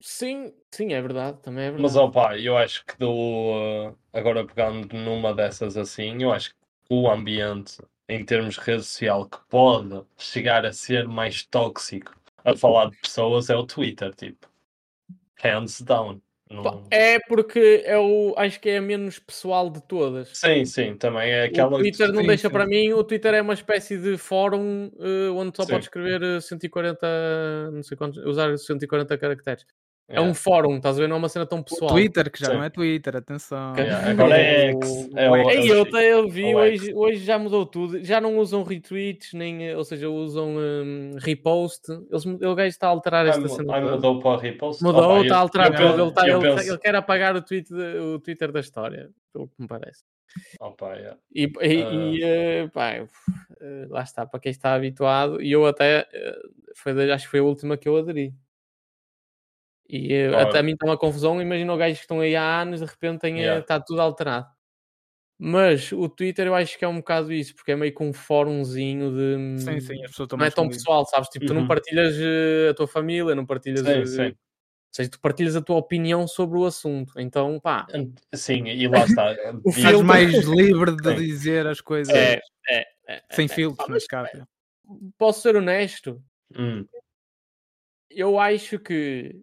[0.00, 1.82] Sim, sim, é verdade, também é verdade.
[1.82, 6.56] Mas opa, eu acho que do uh, agora pegando numa dessas assim, eu acho que
[6.90, 12.14] o ambiente em termos de rede social que pode chegar a ser mais tóxico
[12.44, 14.48] a falar de pessoas é o Twitter, tipo.
[15.42, 16.20] Hands down.
[16.50, 20.28] Não- É porque eu acho que é a menos pessoal de todas.
[20.36, 21.74] Sim, sim, também é aquela.
[21.76, 25.56] O Twitter não deixa para mim, o Twitter é uma espécie de fórum eh, onde
[25.56, 25.72] só Sim.
[25.72, 29.64] pode escrever eh, 140, não sei quantos, usar 140 caracteres.
[30.06, 31.08] É um fórum, estás a ver?
[31.08, 31.90] Não é uma cena tão O pessoal.
[31.90, 32.52] Twitter, que já Sim.
[32.54, 33.74] não é Twitter, atenção.
[33.74, 35.08] Yeah, Agora é X.
[35.16, 35.88] É o, Ei, é o eu, X.
[35.94, 36.82] até eu vi, o X.
[36.82, 38.04] hoje, hoje já mudou tudo.
[38.04, 41.90] Já não usam retweets, nem, eh, ou seja, usam hum, repost.
[42.10, 43.72] Eles, o gajo está a alterar esta mu- cena.
[43.80, 43.92] toda.
[43.92, 44.82] mudou para o repost.
[44.84, 47.72] Mudou, Opa, está a alterar eu Ele, tá- ele penso- ele quer apagar o, tweet
[47.72, 50.02] de- o Twitter da história, pelo que me parece.
[50.60, 51.16] Opa, yeah.
[51.34, 53.06] E, e, e, eh, pá, eh,
[53.88, 56.06] lá está, para quem está habituado, e eu até
[56.76, 58.34] foi, acho que foi a última que eu aderi.
[59.88, 61.40] E eh, até a mim está uma confusão.
[61.42, 63.60] Imagina os gajos que estão aí há anos, de repente tem, eh, Yeah.
[63.60, 64.46] está tudo alterado.
[65.38, 68.12] Mas o Twitter eu acho que é um bocado isso, porque é meio que um
[68.12, 69.62] fórumzinho de.
[69.62, 71.28] Sim, sim, as pessoas estão Não é tão pessoal, sabes?
[71.28, 71.68] Tipo, tu não Uhum.
[71.68, 73.80] partilhas eh, a tua família, não partilhas.
[73.86, 74.26] Sim, eh, sim.
[74.28, 74.36] Ou
[74.96, 77.20] seja, tu partilhas a tua opinião sobre o assunto.
[77.20, 77.86] Então, pá.
[78.34, 79.32] Sim, e lá está.
[79.64, 81.16] O E- Estás filtro- mais livre de Sim.
[81.16, 83.48] dizer as coisas É, é, é, sem é.
[83.48, 84.46] filtros, mas, caso.
[85.18, 86.22] Posso ser honesto?
[86.56, 86.86] Hum,
[88.10, 89.40] eu acho que,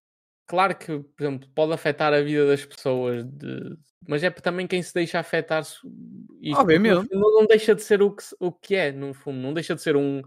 [0.52, 4.84] claro que, por exemplo, pode afetar a vida das pessoas, de- mas é também quem
[4.84, 5.64] se deixa afetar.
[5.84, 7.08] no Obviamente.
[7.08, 9.82] fundo Não deixa de ser o que, o que é, no fundo, não deixa de
[9.82, 10.22] ser um,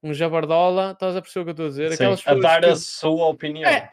[0.00, 1.88] um jabardola, estás a perceber o que eu estou a dizer?
[1.88, 3.68] sim, Aquelas a pessoas dar que- a sua opinião.
[3.68, 3.90] É,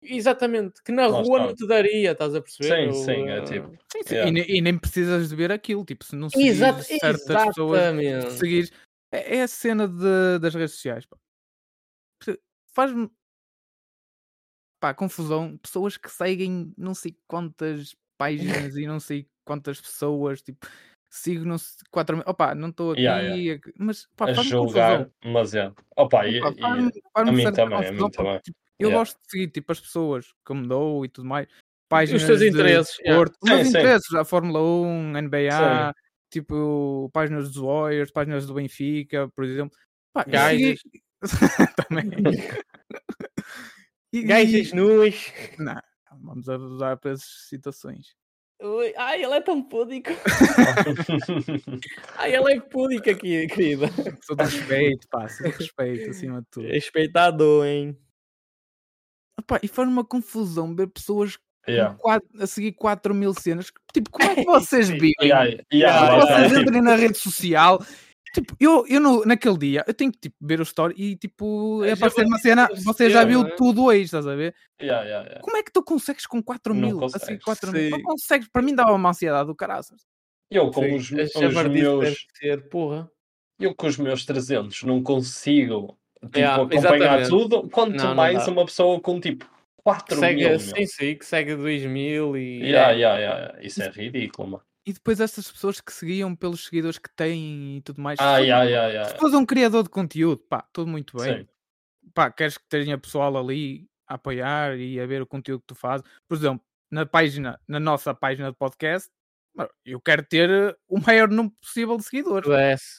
[0.00, 1.46] Exatamente, que na Lá rua está.
[1.48, 2.92] não te daria, estás a perceber?
[2.92, 3.68] Sim, sim, é eh, tipo.
[3.92, 4.40] Sim, sim, Yeah.
[4.46, 8.32] E, e nem precisas de ver aquilo, tipo, se não seguires Exata- certas pessoas, exatamente.
[8.34, 8.70] seguir
[9.10, 11.04] é, é a cena de- das redes sociais.
[11.06, 11.16] pá.
[12.74, 13.10] Faz-me
[14.80, 15.56] pá, confusão.
[15.58, 20.66] Pessoas que seguem não sei quantas páginas e não sei quantas pessoas, tipo,
[21.10, 22.24] sigo não sei, quatro mil.
[22.26, 23.62] Opa, não estou aqui, Yeah, yeah.
[23.78, 25.32] mas pá, a julgar, confusão.
[25.32, 25.72] mas é.
[25.96, 26.42] Opa, e, e-
[27.14, 28.38] a mim também, a mim confusão, também.
[28.40, 28.98] tipo, eu Yeah.
[28.98, 31.48] gosto de seguir tipo, as pessoas que me dou e tudo mais.
[31.88, 33.24] Páginas teus de interesses, yeah.
[33.24, 33.78] desporto, os meus Sim, sim.
[33.78, 35.94] interesses, a Fórmula 1, NBA,
[36.30, 39.76] tipo, páginas dos Warriors, páginas do Benfica, por exemplo.
[40.12, 40.80] Pá, Gajas.
[40.80, 41.02] segui-
[41.88, 42.04] também.
[44.12, 45.14] E- Gajas e- nuas.
[45.58, 45.80] Não,
[46.22, 48.16] vamos abusar para essas situações.
[48.60, 50.10] Ui, Ai, ele é tão púdico.
[52.16, 53.86] Ai, ele é púdico aqui, querida.
[54.22, 56.66] Sou de respeito, pá, sou de respeito acima de tudo.
[56.66, 57.96] Respeitado, hein?
[59.38, 61.94] Epá, e faz uma confusão ver pessoas Yeah.
[61.98, 63.70] quatro- a seguir 4 mil cenas.
[63.92, 65.12] Tipo, como é que vocês vivem?
[65.20, 67.78] Yeah, yeah, Yeah, vocês é tipo, entrem na rede social.
[68.38, 71.82] Tipo, eu, eu no, naquele dia eu tenho que tipo, ver o story e tipo
[71.84, 72.68] É, é aparecer uma cena.
[72.84, 73.56] Você já viu não é?
[73.56, 74.54] tudo hoje, estás a ver?
[74.80, 75.40] yeah, yeah, yeah.
[75.42, 76.98] Como é que tu consegues com 4 Não mil?
[77.00, 77.90] consegues, Assim, 4 mil?
[77.90, 78.48] Não consegues.
[78.48, 80.02] Para mim dava uma ansiedade do caraças.
[80.50, 83.10] Eu com Sim, os, os meus ser, porra.
[83.60, 87.28] eu com os meus 300 não consigo tipo, Yeah, acompanhar exatamente.
[87.28, 88.52] tudo, quanto Não, não mais dá.
[88.52, 89.44] uma pessoa com tipo
[89.78, 90.48] 4 Que segue, mil.
[90.50, 90.58] meu.
[90.60, 92.60] sim, sim, que segue 2000 e.
[92.62, 92.96] Yeah, é.
[92.96, 93.58] yeah, yeah.
[93.66, 94.64] Isso é ridículo, mano.
[94.86, 98.18] E depois essas pessoas que seguiam pelos seguidores que têm e tudo mais.
[98.20, 99.10] Ah, se, yeah, yeah, yeah.
[99.10, 101.40] se fores um criador de conteúdo, pá, tudo muito bem.
[101.40, 101.48] Sim.
[102.14, 105.74] pá, queres que tenha pessoal ali a apoiar e a ver o conteúdo que tu
[105.74, 106.06] fazes.
[106.26, 109.10] Por exemplo, na página, na nossa página de podcast,
[109.84, 112.48] eu quero ter eh, o maior número possível de seguidores.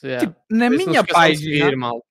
[0.02, 0.26] Yeah.
[0.26, 2.04] Tipo, na isso minha página, seguir, mal.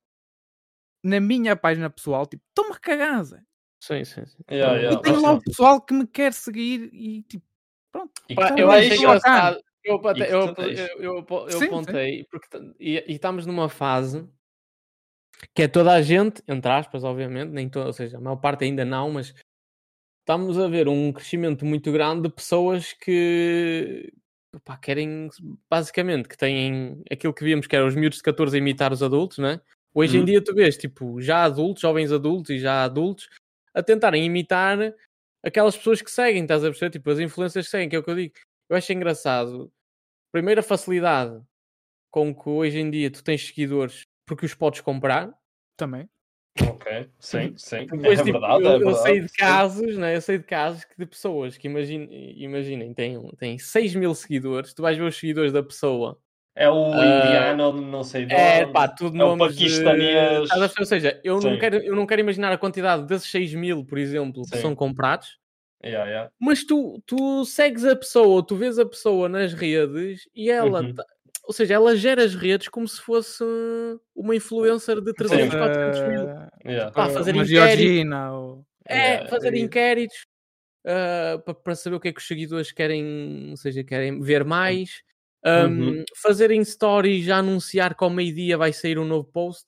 [1.03, 3.41] na minha página pessoal, tipo, estou-me a cagar, Zé.
[3.81, 4.43] Sim, sim, sim.
[4.51, 7.45] Yeah, yeah, E tenho lá o pessoal que me quer seguir e tipo,
[7.91, 8.11] pronto.
[8.29, 9.61] E Pá, que eu engraçado.
[9.83, 10.05] Eu, eu,
[10.99, 14.27] eu, eu, apontei, porque t- e, e estamos numa fase
[15.53, 18.65] que é toda a gente, entre aspas, obviamente, nem toda, ou seja, a maior parte
[18.65, 19.33] ainda não, mas
[20.21, 24.11] estamos a ver um crescimento muito grande de pessoas que
[24.63, 25.29] pá, querem,
[25.69, 29.01] basicamente, que têm aquilo que víamos que eram os miúdos de 14 a imitar os
[29.01, 29.61] adultos, né?
[29.93, 30.25] Hoje em Uhum.
[30.25, 33.27] dia tu vês, tipo, já adultos, jovens adultos e já adultos,
[33.73, 34.93] a tentarem imitar
[35.43, 36.91] aquelas pessoas que seguem, estás a perceber?
[36.91, 38.33] Tipo, as influências que seguem, que é o que eu digo.
[38.69, 39.71] Eu acho engraçado.
[40.31, 41.41] Primeiro, a facilidade
[42.11, 45.33] com que hoje em dia tu tens seguidores porque os podes comprar.
[45.75, 46.09] Também.
[46.61, 47.85] Ok, sim, sim.
[47.85, 49.01] Depois, é tipo, verdade, eu, é eu verdade.
[49.03, 49.35] sei de sim.
[49.37, 50.15] casos, né?
[50.15, 54.73] Eu sei de casos que de pessoas que imaginem, imaginem têm, têm 6 mil seguidores,
[54.73, 56.19] tu vais ver os seguidores da pessoa.
[56.55, 60.49] É o Ah, indiano, não sei de É, pá, tudo é nomes de- paquistanês.
[60.49, 60.79] Perceber?
[60.79, 63.97] Ou seja, eu não, quero, eu não quero imaginar a quantidade desses 6 mil, por
[63.97, 64.61] exemplo, que Sim.
[64.63, 65.37] são comprados.
[65.83, 66.31] Yeah, yeah.
[66.37, 70.93] Mas tu, tu segues a pessoa, tu vês a pessoa nas redes e ela, Uhum.
[70.93, 71.05] tá-
[71.45, 73.41] ou seja, ela gera as redes como se fosse
[74.13, 75.57] uma influencer de 300, Sim.
[75.57, 76.29] 400 mil.
[76.29, 76.91] Eh, Yeah.
[76.91, 77.79] Pá, fazer uma inquéritos.
[77.79, 78.65] Georgina ou...
[78.85, 80.25] É, Yeah, fazer inquéritos
[81.45, 85.01] pa- para saber o que é que os seguidores querem, ou seja, querem ver mais.
[85.45, 86.01] Uhum.
[86.01, 89.65] Um, Fazerem stories já anunciar que ao meio-dia vai sair um novo post.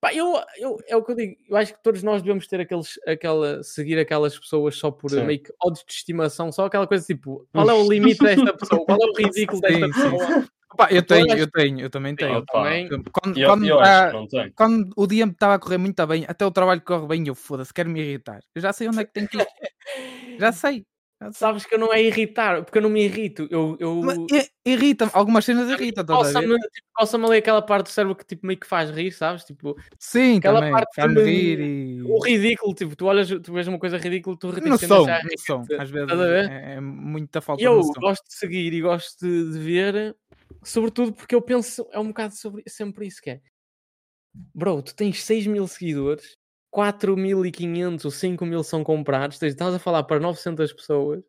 [0.00, 2.60] Pá, eu, eu, é o que eu digo, eu acho que todos nós devemos ter
[2.60, 5.24] aqueles, aquela, seguir aquelas pessoas só por Sim.
[5.24, 8.84] meio que ódios de estimação, só aquela coisa tipo, qual é o limite desta pessoa,
[8.84, 10.48] qual é o ridículo desta Sim, sim, pessoa.
[10.76, 12.34] Pá, eu Tu tenho, eu tenho, eu também tenho.
[12.34, 12.52] Eu Opa.
[12.52, 12.88] também.
[12.88, 14.52] Quando, Eu, quando eu tá- tem.
[14.52, 17.34] quando o dia me estava a correr muito bem, até o trabalho corre bem, eu
[17.34, 18.40] foda-se, quero me irritar.
[18.54, 19.46] Eu já sei onde é que tenho que ir.
[20.38, 20.84] Já sei.
[21.32, 24.26] Sabes que eu não é irritar, porque eu não me irrito, eu, eu
[24.66, 28.58] Irrita-me, algumas cenas irritam, coça-me tipo, coça ali aquela parte do cérebro que tipo, meio
[28.58, 29.44] que faz rir, sabes?
[29.44, 30.72] Tipo, Sim, aquela também.
[30.72, 32.02] parte de- rir e.
[32.02, 35.04] o ridículo, tipo, tu olhas, tu vês uma coisa ridícula, tu no som.
[35.06, 35.74] rir-te.
[35.78, 36.10] Às vezes
[36.50, 38.00] é, é muita falta eu de noção.
[38.00, 40.16] gosto de seguir e gosto de, de ver,
[40.64, 43.40] sobretudo porque eu penso, é um bocado sobre, sempre isso que é.
[44.54, 46.36] Bro, tu tens 6 mil seguidores,
[46.76, 51.24] 4.500 ou 5 mil são comprados, estás a falar para 900 pessoas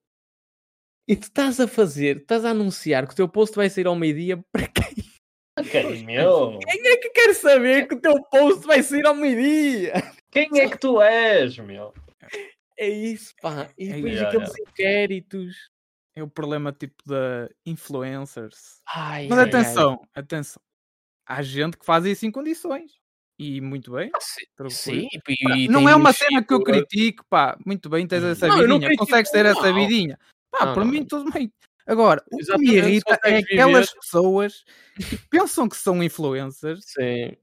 [1.07, 3.95] e tu estás a fazer, estás a anunciar que o teu post vai sair ao
[3.95, 4.95] meio-dia para quem?
[5.71, 6.59] Quem, meu?
[6.59, 9.93] Quem é que quer saber que o teu post vai sair ao meio-dia?
[10.29, 11.93] Quem é que tu és, meu?
[12.77, 13.69] É isso, pá.
[13.77, 14.25] E É depois isso.
[14.25, 15.55] aqueles inquéritos.
[16.15, 18.81] É o problema tipo da influencers.
[18.87, 19.49] Ai, Mas ai, ai.
[19.49, 20.61] atenção, atenção.
[21.25, 22.91] Há gente que faz isso em condições.
[23.39, 24.09] E muito bem.
[24.15, 24.19] Ah,
[24.69, 25.07] sim,
[25.55, 26.87] e não é uma cena que eu seguidores.
[26.89, 27.55] critico, pá.
[27.65, 28.79] Muito bem, tens essa Não, vidinha.
[28.79, 29.73] critico, Consegues ter essa não.
[29.75, 30.19] vidinha.
[30.51, 31.51] Pá, Não, para mim tudo bem.
[31.85, 34.65] Agora, o que me Exatamente, irrita é aquelas viver- pessoas
[35.07, 36.85] que pensam que são influencers.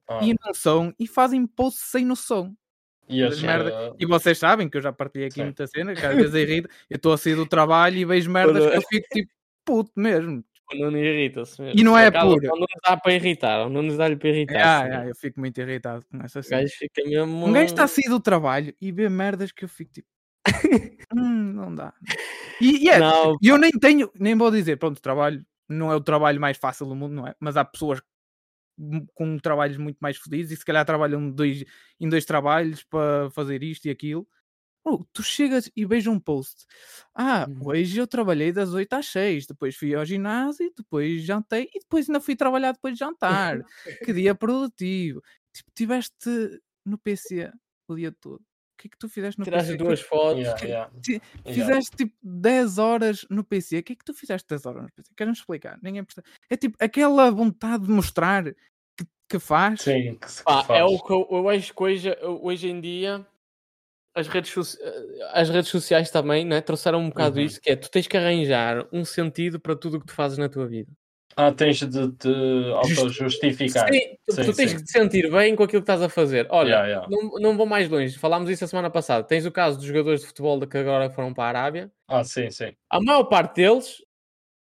[0.08, 2.54] Ah, e não são e fazem posts sem noção.
[3.08, 5.44] e esse, merda- eh, E vocês sabem que eu já partilhei aqui Sim.
[5.44, 6.68] muita cena, que às vezes irrita.
[6.90, 8.30] Eu estou a sair do trabalho e vejo
[8.62, 9.30] merdas que eu fico tipo
[9.64, 10.44] puto mesmo.
[10.72, 11.78] O Nuno irrita-se mesmo.
[11.78, 13.68] E não é acaso, por- Não nos dá para irritar.
[13.68, 14.56] Não nos dá-lhe para irritar.
[14.64, 16.62] Ah, ah, eu fico muito irritado com essa O cena.
[16.62, 17.46] gajo fica mesmo.
[17.46, 20.08] Um gajo está a sair do trabalho e vê merdas que eu fico tipo.
[21.14, 21.92] hum, não dá.
[22.60, 26.40] E, é, Não, eu nem tenho, nem vou dizer, pronto, trabalho não é o trabalho
[26.40, 27.34] mais fácil do mundo, não é?
[27.40, 28.00] Mas há pessoas
[29.14, 31.64] com trabalhos muito mais felizes e se calhar trabalham dois,
[32.00, 34.26] em dois trabalhos para fazer isto e aquilo.
[34.84, 36.66] Oh, tu chegas e vejo um post.
[37.14, 37.68] Ah, Uhum.
[37.68, 42.08] hoje eu trabalhei das 8 às 6, depois fui ao ginásio, depois jantei e depois
[42.08, 43.62] ainda fui trabalhar depois de jantar.
[44.04, 45.22] que dia produtivo.
[45.54, 46.28] Tipo, tiveste
[46.84, 47.50] no PC
[47.88, 48.36] o dia todo.
[48.42, 49.78] O que é que tu fizeste no tiraste PC?
[49.78, 50.42] duas fotos.
[50.60, 51.54] yeah, yeah, Ti- yeah.
[51.54, 53.78] Fizeste tipo 10 horas no PC.
[53.78, 55.10] O que é que tu fizeste 10 horas no PC?
[55.16, 55.78] Queres-me explicar?
[55.82, 56.28] Ninguém percebe.
[56.50, 59.80] É tipo aquela vontade de mostrar que, que faz.
[59.80, 60.80] Sim, que se Pá, faz.
[60.80, 62.10] é o que eu, eu acho que hoje,
[62.42, 63.26] hoje em dia
[64.14, 64.78] as redes, soci-
[65.32, 67.44] as redes sociais também né, trouxeram um bocado Uhum.
[67.44, 70.38] isso, que é tu tens que arranjar um sentido para tudo o que tu fazes
[70.38, 70.90] na tua vida.
[71.36, 72.28] Ah, tens de te
[72.74, 73.92] auto-justificar.
[73.92, 74.76] Sim, tu, Sim, tu tens sim.
[74.76, 76.46] que te sentir bem com aquilo que estás a fazer.
[76.48, 77.08] Olha, Yeah, yeah.
[77.10, 79.26] Não, não vou mais longe, falámos isso a semana passada.
[79.26, 81.90] Tens o caso dos jogadores de futebol que agora foram para a Arábia.
[82.06, 82.72] Ah, sim, sim.
[82.88, 84.00] A maior parte deles,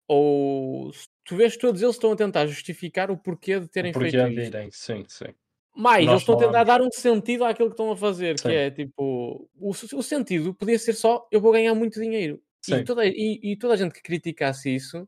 [0.07, 4.09] ou se tu vês todos eles estão a tentar justificar o porquê de terem Porque
[4.11, 4.49] feito de isso.
[4.51, 5.33] irem, sim, sim.
[5.77, 8.49] Mas Nós eles estão a tentar dar um sentido àquilo que estão a fazer, Sim.
[8.49, 12.41] que é tipo, o, o sentido podia ser só eu vou ganhar muito dinheiro.
[12.67, 15.07] E toda, e, e toda a gente que criticasse isso,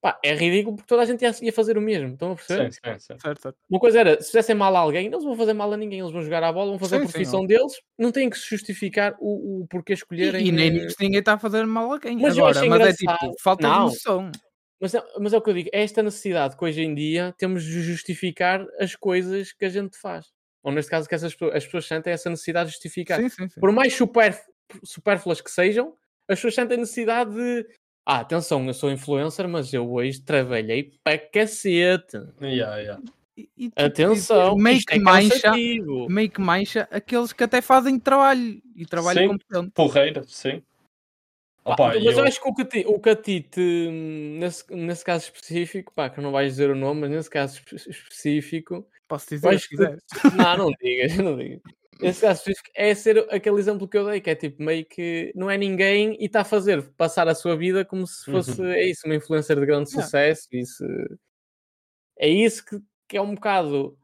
[0.00, 2.14] pá, é ridículo porque toda a gente ia, ia fazer o mesmo.
[2.14, 2.72] Estão a perceber?
[2.72, 3.18] Sim, sim, sim.
[3.20, 3.58] Certo, certo.
[3.70, 6.12] Uma coisa era, se fizessem mal a alguém, eles vão fazer mal a ninguém, eles
[6.12, 8.48] vão jogar a bola, vão fazer Sim, a sim, profissão deles, não têm que se
[8.50, 10.46] justificar o, o porquê E, escolherem.
[10.48, 12.16] e nem eh, nisso ninguém está a fazer mal a quem.
[12.18, 13.84] Mas eu Agora, mas é tipo, falta de Não.
[13.86, 14.30] noção.
[14.82, 17.32] Mas, é- mas é o que eu digo, é esta necessidade que hoje em dia
[17.38, 20.26] temos de justificar as coisas que a gente faz.
[20.60, 23.20] Ou neste caso, que essas as pessoas sentem essa necessidade de justificar.
[23.20, 23.60] Sim, sim, sim.
[23.60, 24.36] Por mais super,
[24.82, 25.94] supérfluas que sejam,
[26.28, 27.64] as pessoas sentem necessidade de.
[28.04, 32.16] Ah, atenção, eu sou influencer, mas eu hoje trabalhei para cacete.
[32.40, 33.02] Yeah, yeah.
[33.36, 38.00] E- e, tipo, Atenção, meio isto que é mancha, que mancha aqueles que até fazem
[38.00, 39.28] trabalho e trabalho Sim.
[39.28, 39.70] competente.
[39.74, 40.60] Porreira, sim.
[41.64, 42.12] Pá, Opa, mas eu...
[42.12, 43.88] eu- acho que o que, ti- o que a ti te,
[44.40, 47.88] nesse, nesse caso específico, pá, que não vais dizer o nome, mas nesse caso espe-
[47.90, 49.98] específico, Posso dizer acho se que- quiser.
[50.56, 51.60] não, não digas, não digas.
[52.00, 55.30] Nesse caso específico é ser aquele exemplo que eu dei, que é tipo meio que
[55.36, 58.66] não é ninguém e está a fazer passar a sua vida como se fosse, Uhum.
[58.72, 60.04] é isso, uma influencer de grande Yeah.
[60.04, 60.48] sucesso.
[60.50, 60.84] Isso,
[62.18, 63.96] é isso que, que é um bocado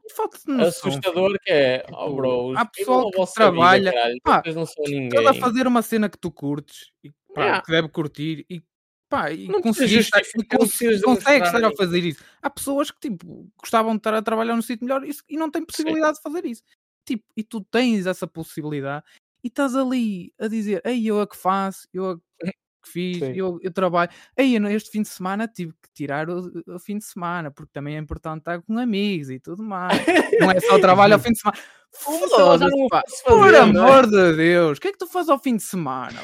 [0.47, 0.89] noção.
[0.91, 4.83] assustador, que é, oh Tipo, bros, há vivam pessoal que trabalha- vida, caralho, não são
[4.87, 5.27] ninguém.
[5.27, 7.61] A fazer uma cena que tu curtes e pá, Yeah.
[7.65, 8.61] que deve curtir e
[9.09, 12.23] pá, e Não conseguir estar, e justificar, não cons- precisas consegues estar a fazer isso.
[12.41, 15.49] Há pessoas que tipo gostavam de estar a trabalhar num sítio melhor e, e não
[15.49, 16.63] têm possibilidade de fazer isso.
[17.05, 19.03] Tipo, e tu tens essa possibilidade
[19.43, 23.33] e estás ali a dizer, ei, eu é que faço, eu é que fiz, Sim.
[23.35, 24.09] eu, eu trabalho.
[24.37, 27.95] Eu, este fim de semana tive que tirar o, o fim de semana, porque também
[27.95, 29.99] é importante estar com amigos e tudo mais.
[30.39, 31.57] Não é só trabalho ao fim de semana.
[31.91, 32.87] Foda-se, o
[33.25, 33.57] Por é?
[33.59, 36.19] amor de Deus, o que é que tu fazes ao fim de semana?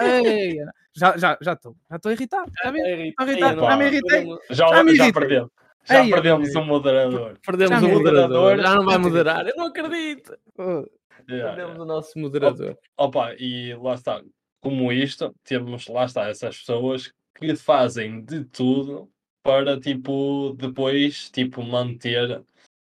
[0.00, 0.56] Ei,
[0.94, 2.50] já já já estou, já estou irritado.
[2.62, 2.80] Já vi?
[2.80, 4.26] É irritado, Ei, já me irritei.
[4.50, 5.50] Já, Já me já perdeu.
[5.84, 6.60] Já Ei, perdemos amigo.
[6.60, 7.38] um moderador.
[7.46, 9.46] Perdemos o me- moderador, já não vai me- moderar.
[9.46, 10.36] Eu não acredito.
[10.58, 10.84] Oh,
[11.26, 11.82] Yeah, Perdemos yeah.
[11.82, 12.76] o nosso moderador.
[12.98, 14.20] Opa, e lá está.
[14.64, 21.62] Como isto, temos lá está essas pessoas que fazem de tudo para tipo depois tipo
[21.62, 22.42] manter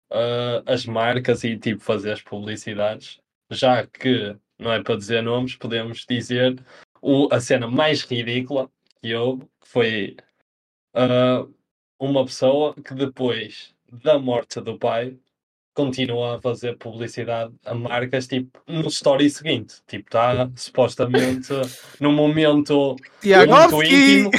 [0.10, 3.20] ah, as marcas e tipo fazer as publicidades.
[3.52, 6.64] Já que não é para dizer nomes, podemos dizer
[7.02, 10.18] o, a cena mais ridícula que houve, que foi
[10.94, 11.46] ah,
[12.00, 15.20] uma pessoa que depois da morte do pai
[15.78, 19.76] continua a fazer publicidade a marcas tipo no story seguinte.
[19.88, 21.54] Tipo, está supostamente
[22.00, 24.32] num momento muito íntimo,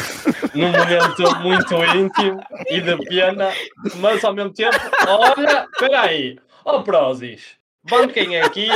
[0.52, 3.52] num momento muito íntimo e de pena,
[4.00, 7.54] mas ao mesmo tempo, olha, espera aí, ó Prozis,
[7.88, 8.66] banquem aqui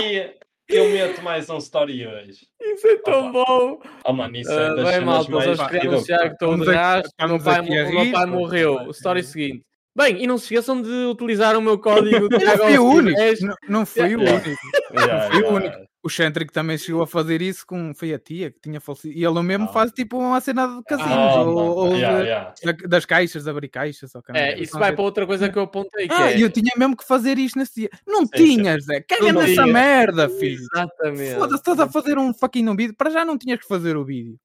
[0.69, 2.47] que eu meto mais um story hoje.
[2.61, 3.81] Isso é tão bom.
[4.05, 5.85] Oh mano, isso é Ah, das bem, malta, mais ridículas.
[5.95, 7.13] anunciar que estou de aqui- rastro.
[7.21, 8.91] O meu pai, aqui a o morreu.
[8.93, 9.65] Story seguinte.
[9.95, 13.19] Bem, e não se esqueçam de utilizar o meu código Eu não fui o único.
[13.21, 13.41] Tiagovski10.
[13.43, 14.61] Não, não fui o único.
[14.93, 15.77] Yeah, fui o único.
[16.05, 17.95] O Centric também chegou a fazer isso com.
[17.95, 19.15] Foi a tia que tinha falecido.
[19.17, 19.73] E ele mesmo Ah.
[19.73, 22.55] faz tipo uma cena de casinos Ah, ou, ou yeah, de- yeah.
[22.65, 24.13] da- das caixas, de abrir caixas.
[24.15, 26.09] Ou É, isso vai para outra coisa que eu apontei.
[26.09, 26.43] Que Ah, é...
[26.43, 27.91] eu tinha mesmo que fazer isto nesse dia.
[28.07, 29.01] Não Sim, tinhas, Zé.
[29.03, 30.61] Caga Não nessa merda, filho.
[30.75, 31.35] Exatamente.
[31.37, 32.95] Foda-se, estás a fazer um fucking um vídeo.
[32.97, 34.37] Para já não tinhas que fazer o vídeo.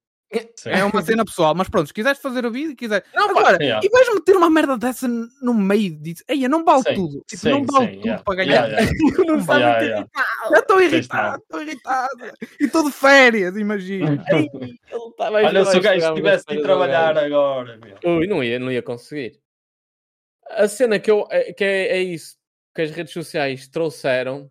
[0.57, 0.69] Sim.
[0.71, 3.05] É uma cena pessoal, mas pronto, se quiseres fazer o vídeo, quiser.
[3.15, 3.85] Não, Agora, Yeah.
[3.85, 6.21] e vais meter uma merda dessa no meio disso.
[6.27, 7.23] Ei, não vale Sim, tudo.
[7.25, 8.23] Tipo, sim, não vale sim, tudo yeah.
[8.23, 8.67] para ganhar.
[8.67, 9.23] Yeah, yeah.
[9.25, 10.09] não vale Yeah, yeah.
[10.51, 12.31] Já estou irritado, estou irritado.
[12.59, 14.23] E estou de férias, imagina.
[14.29, 14.49] Ei,
[15.17, 18.17] tá- Olha, se o gajo tivesse de ao trabalhar agora, meu.
[18.17, 19.39] Ui, não ia, não ia conseguir.
[20.49, 22.35] A cena que, eu, é- que é, é isso
[22.75, 24.49] que as redes sociais trouxeram.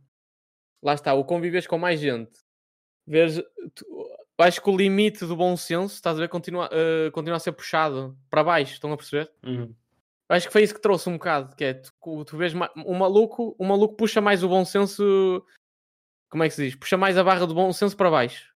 [0.83, 2.33] Lá está, o convives com mais gente.
[3.07, 3.43] Vês,
[3.75, 7.41] tu- acho que o limite do bom senso, estás a ver, continua, eh, continua a
[7.41, 8.75] ser puxado para baixo.
[8.75, 9.31] Estão a perceber?
[9.45, 9.75] Uhum.
[10.29, 13.55] Acho que foi isso que trouxe um bocado, que é tu, tu vês um maluco,
[13.59, 15.45] o maluco puxa mais o bom senso,
[16.29, 16.75] como é que se diz?
[16.75, 18.53] Puxa mais a barra do bom senso para baixo.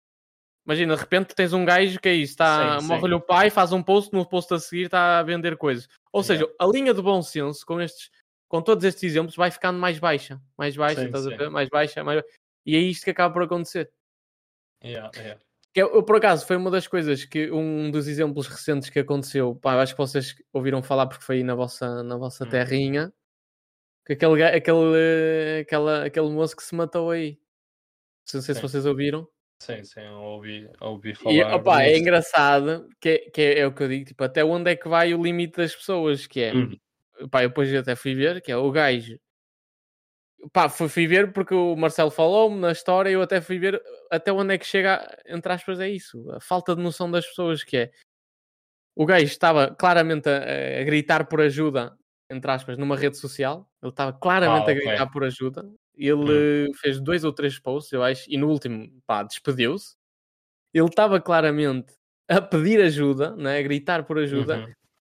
[0.67, 3.83] Imagina, de repente tens um gajo que é isso, tá, morre-lhe o pai, faz um
[3.83, 5.89] post, no post a seguir está a vender coisas.
[6.13, 8.11] Ou seja, a linha do bom senso com estes,
[8.49, 11.37] com todos estes exemplos, vai ficando mais baixa, mais baixa, Sim, estás a sim.
[11.37, 11.51] ver?
[11.51, 12.29] Mais baixa, mais ba-
[12.67, 13.91] E é isto que acaba por acontecer.
[14.85, 15.41] Yeah, yeah.
[15.73, 18.99] Que eu, eu, por acaso, foi uma das coisas que um dos exemplos recentes que
[18.99, 19.55] aconteceu.
[19.55, 22.49] Pá, acho que vocês ouviram falar porque foi aí na vossa, na vossa Hum.
[22.49, 23.13] terrinha.
[24.05, 27.39] Que aquele, aquele, aquela, aquele moço que se matou aí.
[28.35, 28.61] Não sei se Sim.
[28.69, 29.29] vocês ouviram.
[29.63, 31.35] Sim, sim, ouvi, ouvi falar.
[31.35, 34.05] E opá, é engraçado que, é, que é, é o que eu digo.
[34.07, 36.27] Tipo, até onde é que vai o limite das pessoas?
[36.27, 36.79] Que é, Uhum.
[37.31, 39.19] pá, eu depois até fui ver, que é o gajo.
[40.53, 43.11] Pá, fui, fui ver porque o Marcelo falou-me na história.
[43.11, 46.31] Eu até fui ver até onde é que chega, entre aspas, é isso.
[46.33, 47.91] A falta de noção das pessoas, que é
[48.97, 51.97] o gajo estava claramente a, a gritar por ajuda,
[52.31, 53.69] entre aspas, numa rede social.
[53.83, 54.87] Ele estava claramente Ah, a ok.
[54.87, 55.71] gritar por ajuda.
[55.97, 59.95] Ele eh, fez dois ou três posts, eu acho, e no último, pá, despediu-se.
[60.75, 61.95] Ele estava claramente
[62.29, 64.59] a pedir ajuda, né, a gritar por ajuda.
[64.59, 64.73] Uhum.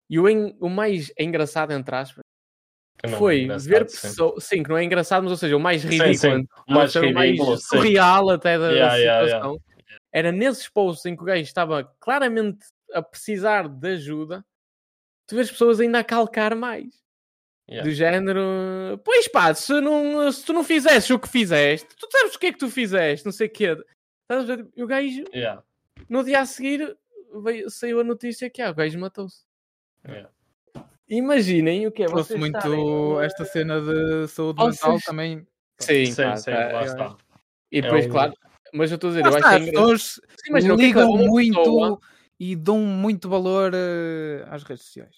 [0.09, 2.23] E o, en- o mais engraçado, entre aspas,
[3.05, 4.07] É foi engraçado, ver sim.
[4.07, 4.43] pessoas.
[4.45, 6.73] Sim, que não é engraçado, mas ou seja, o mais Sim, ridículo, sim, entre- o
[6.73, 7.63] mais ridículo, sim.
[7.63, 9.25] surreal até da, Yeah, yeah, yeah.
[9.27, 9.61] situação.
[10.11, 14.45] Era nesses posts em que o gajo estava claramente a precisar de ajuda,
[15.27, 17.03] tu vês pessoas ainda a calcar mais.
[17.69, 17.89] Yeah.
[17.89, 18.41] Do género,
[19.03, 22.47] pois pá, se, não, se tu não fizesses o que fizeste, tu sabes o que
[22.47, 23.77] é que tu fizeste, não sei o quê.
[24.75, 25.63] E o gajo, Yeah,
[26.09, 26.95] no dia a seguir,
[27.43, 29.43] veio, saiu a notícia que ah, o gajo matou-se.
[31.09, 35.47] Imaginem o que é Trouxe vocês muito estarem- esta cena de saúde Vocês- mental também.
[35.79, 37.17] Sim, Sim, pá, sim, tá, lá está.
[37.71, 38.33] E depois, um- claro,
[38.73, 39.81] mas eu estou a dizer, eu acho está, que é as engraçado.
[39.89, 41.99] pessoas Sim, imagina, o que é que ligam uma muito pessoa-
[42.39, 45.15] e dão muito valor eh, às redes sociais.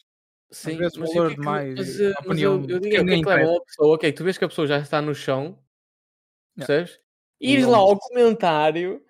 [0.51, 2.65] Sim, vezes mas, valor que é que- demais, mas, a eh, mas opinião eu, eu
[2.67, 5.01] digo, que é que leva uma pessoa, ok, tu vês que a pessoa já está
[5.01, 5.59] no chão,
[6.55, 6.99] percebes?
[7.39, 9.03] Ires lá ao comentário,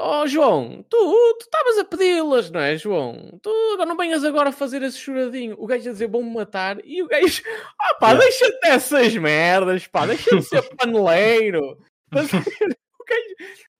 [0.00, 0.96] oh João, tu
[1.38, 3.38] tu estavas a pedi-las, não é, João?
[3.42, 5.56] Tu agora não venhas agora fazer esse choradinho.
[5.58, 7.42] O gajo a dizer, vão-me matar, e o gajo,
[7.80, 8.24] ah pá, Yeah.
[8.24, 11.78] deixa-te dessas merdas, pá, deixa de ser paneleiro.
[12.12, 12.30] Mas,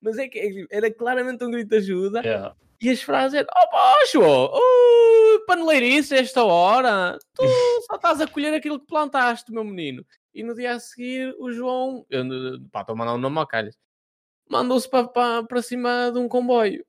[0.03, 2.21] mas é que é- era claramente um grito de ajuda.
[2.21, 2.55] Yeah.
[2.83, 7.43] E as frases eram: Oh, pá, João, oh, paneleirice esta hora, tu
[7.89, 10.05] só estás a colher aquilo que plantaste, meu menino.
[10.35, 12.25] E no dia a seguir, o João, eu,
[12.73, 13.77] pá, estou a mandar um nome ao calhas,
[14.49, 16.85] mandou-se para, para, para cima de um comboio.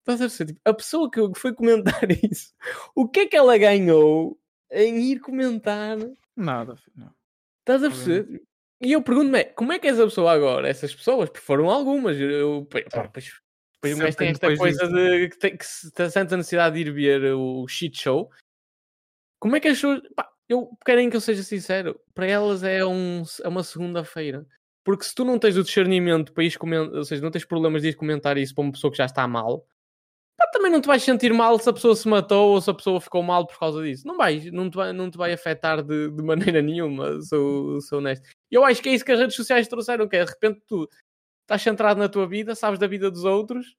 [0.00, 0.52] Estás a perceber?
[0.54, 2.54] Tipo, a pessoa que foi comentar isso,
[2.94, 4.38] o que é que ela ganhou
[4.70, 5.98] em ir comentar?
[6.36, 7.12] Nada, não.
[7.60, 8.42] Estás a perceber?
[8.82, 12.66] E eu pergunto-me, como é que essa pessoa agora, essas pessoas, porque foram algumas, eu,
[12.70, 14.94] pá, depois o gajo tem esta coisa disso.
[14.94, 18.30] de que, tem, que se tem- sente a necessidade de ir ver o shit show.
[19.38, 20.00] Como é que as pessoas.
[20.14, 24.46] pá, eu querem que eu seja sincero, para elas é, um, é uma segunda-feira.
[24.90, 27.90] Porque se tu não tens o discernimento para comentar, ou seja, não tens problemas de
[27.90, 29.64] ir comentar isso para uma pessoa que já está mal,
[30.36, 32.74] pá, também não te vais sentir mal se a pessoa se matou ou se a
[32.74, 34.04] pessoa ficou mal por causa disso.
[34.04, 37.98] Não vais, não te vai, não te vai afetar de, de maneira nenhuma, sou, sou
[38.00, 38.28] honesto.
[38.50, 40.88] Eu acho que é isso que as redes sociais trouxeram, que é de repente tu
[41.42, 43.76] estás centrado na tua vida, sabes da vida dos outros,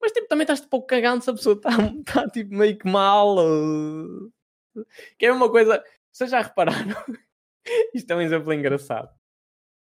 [0.00, 1.70] mas tipo, também estás um pouco cagando se a pessoa está
[2.06, 3.34] tá, tipo meio que mal.
[3.36, 4.30] ou-
[5.18, 5.82] Que é uma coisa.
[6.12, 6.94] Vocês já repararam?
[7.92, 9.10] Isto é um exemplo engraçado.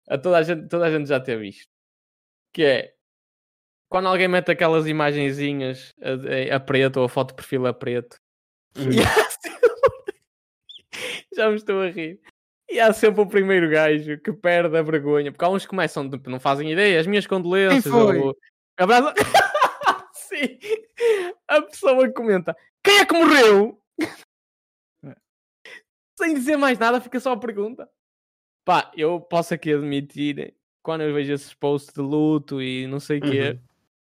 [0.07, 1.69] A toda, a gente, toda a gente já teve isto.
[2.53, 2.93] Que é
[3.89, 8.17] quando alguém mete aquelas imagenzinhas a, a preto ou a foto de perfil a preto.
[8.75, 9.67] E há sempre...
[11.35, 12.19] Já me estou a rir.
[12.69, 15.31] E há sempre o primeiro gajo que perde a vergonha.
[15.31, 16.99] Porque há uns que começam, tipo, não fazem ideia.
[16.99, 17.93] As minhas condolências.
[17.93, 18.17] foi?
[18.17, 18.35] Ou...
[18.77, 19.13] Abraço...
[20.13, 20.59] Sim.
[21.47, 23.81] A pessoa comenta: Quem é que morreu?
[26.19, 27.89] Sem dizer mais nada, fica só a pergunta.
[28.67, 30.53] Pá, eu posso aqui admitir,
[30.83, 33.59] quando eu vejo esses posts de luto e não sei o quê, Uhum.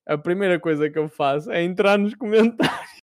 [0.06, 3.04] a primeira coisa que eu faço é entrar nos comentários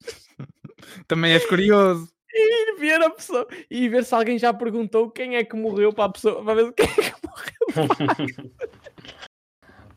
[1.08, 2.12] Também és curioso.
[2.30, 5.94] e ir ver a pessoa e ver se alguém já perguntou quem é que morreu
[5.94, 8.52] para a pessoa, para ver quem é que morreu.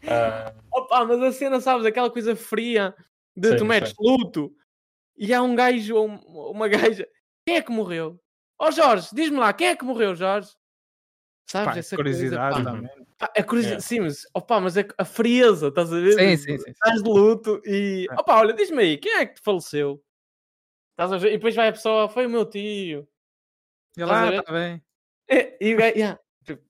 [0.08, 2.96] Ah, Opa, mas a cena, sabes, aquela coisa fria
[3.36, 3.96] de Sim, tu metes sim.
[4.00, 4.56] luto
[5.18, 7.06] e há um gajo ou um- uma gaja,
[7.46, 8.18] quem é que morreu?
[8.58, 10.50] Ó Jorge, diz-me lá, quem é que morreu, Jorge?
[11.52, 13.06] Sabes Pá, essa curiosidade coisa, pá, também.
[13.18, 13.88] pá, a curiosidade, Yeah.
[13.88, 16.14] sim, mas, opa, mas é a frieza, estás a ver?
[16.14, 16.72] Sim, sim, sim.
[16.72, 18.14] Estás de luto e, É.
[18.14, 20.02] opa, olha, diz-me aí, quem é que te faleceu?
[20.92, 21.28] Estás a ver?
[21.28, 23.06] E depois vai a pessoa, foi o meu tio.
[23.98, 24.82] E lá, está bem.
[25.30, 26.64] E, e o gajo, yeah, tipo,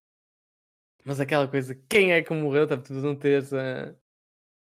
[1.06, 2.66] mas aquela coisa, quem é que morreu?
[2.66, 3.94] Tá, tu não teres a...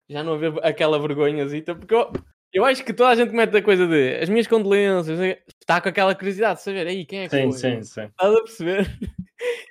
[0.10, 2.12] já não haver aquela vergonhazita, porque eu,
[2.52, 5.18] eu acho que toda a gente mete a coisa de as minhas condolências,
[5.62, 7.58] está com aquela curiosidade de saber aí quem é que sim, foi.
[7.58, 8.02] sim, sim.
[8.08, 9.00] Estás a perceber?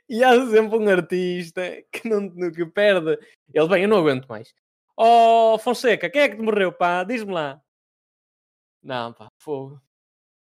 [0.08, 1.62] E há sempre um artista
[1.92, 3.18] que, não, que perde.
[3.54, 4.52] Ele, bem, eu não aguento mais.
[4.96, 7.04] Oh, Fonseca, quem é que te morreu, pá?
[7.04, 7.60] Diz-me lá.
[8.82, 9.80] Não, pá, fogo.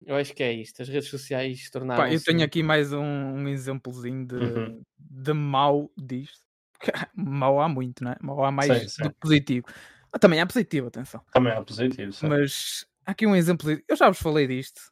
[0.03, 0.81] Eu acho que é isto.
[0.81, 4.81] As redes sociais tornaram Pá, eu tenho aqui mais um, um exemplozinho de, Uhum.
[4.97, 6.39] de mau disto.
[7.15, 8.17] Mau há muito, não é?
[8.21, 9.03] Mau há mais Sim, sim.
[9.03, 9.67] do que positivo.
[10.11, 11.23] Ah, também há positivo, atenção.
[11.31, 12.27] Também é positivo, sim.
[12.27, 13.69] Mas há aqui um exemplo.
[13.87, 14.91] Eu já vos falei disto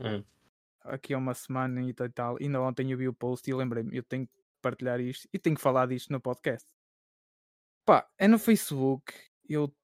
[0.00, 0.24] Hum.
[0.84, 2.36] Aqui há uma semana e tal e tal.
[2.40, 5.56] Ainda ontem eu vi o post e lembrei-me, eu tenho que partilhar isto e tenho
[5.56, 6.68] que falar disto no podcast.
[7.84, 9.12] Pá, é no Facebook.
[9.48, 9.74] Eu,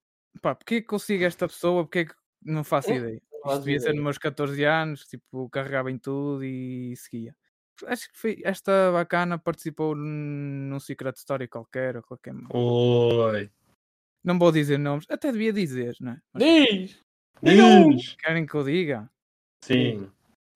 [0.41, 1.85] pá, porque é que eu sigo esta pessoa?
[1.85, 3.23] Porque é que não faço Hum, ideia?
[3.47, 7.35] Isto devia ser nos meus 14 anos, tipo, carregava em tudo e seguia.
[7.87, 12.35] Acho que foi, esta bacana participou num Secret Story qualquer ou qualquer.
[12.51, 13.51] Oi.
[14.25, 16.21] Não vou dizer nomes, até devia dizer, não é?
[16.33, 17.05] Mas Diz!
[17.43, 18.17] Diz.
[18.17, 19.11] querem que eu diga?
[19.63, 20.11] Sim.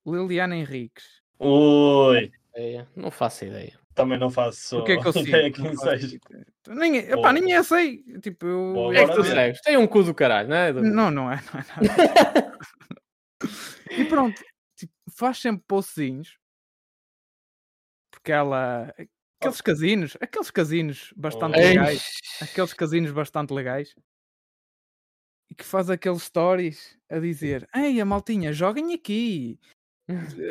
[0.06, 1.20] Liliana Henriques.
[1.38, 2.30] Oi.
[2.54, 3.78] É, não faço ideia.
[3.94, 6.18] Também não faço O que é que eu Não quem faço seja.
[6.68, 8.02] Nem, epá, nem eu sei.
[8.20, 8.72] Tipo, eu.
[8.72, 9.60] Boa, que é que tu segues?
[9.62, 10.72] Tem um cu do caralho, não é?
[10.72, 12.58] Não, não é, não é nada.
[13.90, 14.40] e pronto,
[14.76, 16.38] tipo, faz sempre postzinhos.
[18.10, 18.92] Porque ela.
[19.40, 21.62] Aqueles casinos, aqueles casinos bastante Oh.
[21.62, 22.04] legais.
[22.42, 23.94] Aqueles casinos bastante legais.
[25.50, 29.58] E que faz aqueles stories a dizer: Ei, a maltinha, joguem aqui.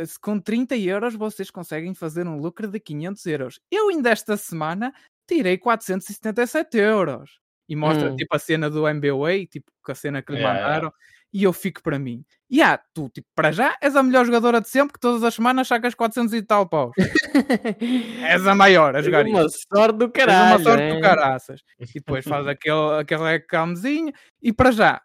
[0.05, 3.59] Se Com 30 euros vocês conseguem fazer um lucro de 500 euros.
[3.71, 4.93] Eu ainda esta semana
[5.27, 7.39] tirei 477 euros.
[7.67, 8.15] E mostra Hum.
[8.15, 10.75] tipo a cena do MBA, tipo a cena que lhe Yeah, yeah.
[10.75, 10.93] mandaram.
[11.31, 12.25] E eu fico para mim.
[12.49, 15.35] E ah, tu, tipo, para já és a melhor jogadora de sempre que todas as
[15.35, 16.91] semanas sacas 400 e tal paus.
[18.27, 19.59] és a maior a jogar uma isto.
[19.71, 20.55] sorte do Tens caralho.
[20.57, 20.95] uma sorte hein?
[20.95, 21.61] do caraças.
[21.79, 24.11] E depois faz aquele, aquele reclamzinho.
[24.41, 25.01] E para já,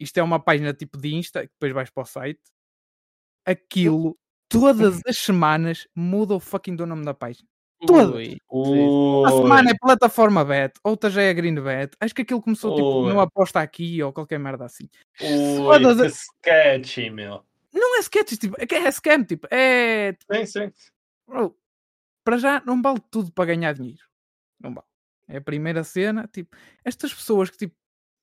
[0.00, 2.40] isto é uma página tipo de Insta, que depois vais para o site.
[3.50, 4.16] Aquilo,
[4.48, 7.48] todas as semanas, muda o fucking do nome da página.
[7.86, 8.14] todas.
[8.14, 8.36] Ui.
[8.50, 11.96] Uma semana é plataforma bet, outra já é green bet.
[11.98, 13.12] Acho que aquilo começou tipo Ui.
[13.12, 14.88] no aposta aqui ou qualquer merda assim.
[15.20, 17.42] Ui, Todas que as- sketchy, meu.
[17.72, 20.14] Não é sketch, tipo, é, é scam, tipo, é.
[20.30, 20.72] Sim, sim.
[21.26, 21.56] bro,
[22.24, 24.02] para já não vale tudo para ganhar dinheiro.
[24.60, 24.86] Não vale.
[25.28, 27.74] É a primeira cena, tipo, estas pessoas que tipo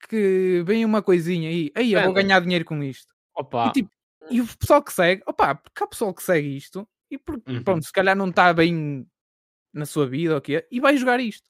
[0.07, 3.11] que veem uma coisinha aí, aí eu vou ganhar dinheiro com isto.
[3.35, 3.69] Opa.
[3.69, 3.89] E, tipo,
[4.29, 7.63] e o pessoal que segue, opá, porque há pessoal que segue isto e por, Uhum.
[7.63, 9.07] pronto, se calhar não está bem
[9.73, 11.49] na sua vida ou quê, e vai jogar isto.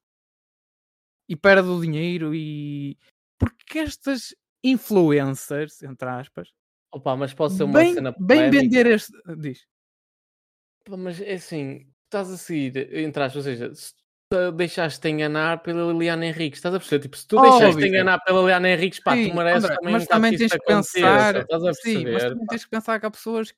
[1.30, 2.98] E perde o dinheiro e
[3.38, 6.52] porque estas influencers, entre aspas,
[6.92, 8.62] Opa, mas pode ser uma bem, cena bem polémica.
[8.62, 9.12] vender este.
[9.38, 9.68] Diz.
[10.90, 13.94] Mas é assim, estás a seguir, entre aspas, ou seja, se
[14.56, 17.02] deixaste-te enganar pela Liliana Henriques, estás a perceber?
[17.04, 19.94] Tipo, se tu Óbvio, deixaste-te enganar pela Liliana Henriques, pá, Sim, tu mereces André, também
[19.94, 22.30] mas um também tens que pensar, estás a sim, mas perceber?
[22.30, 22.52] também pá.
[22.52, 23.58] tens que pensar que há pessoas que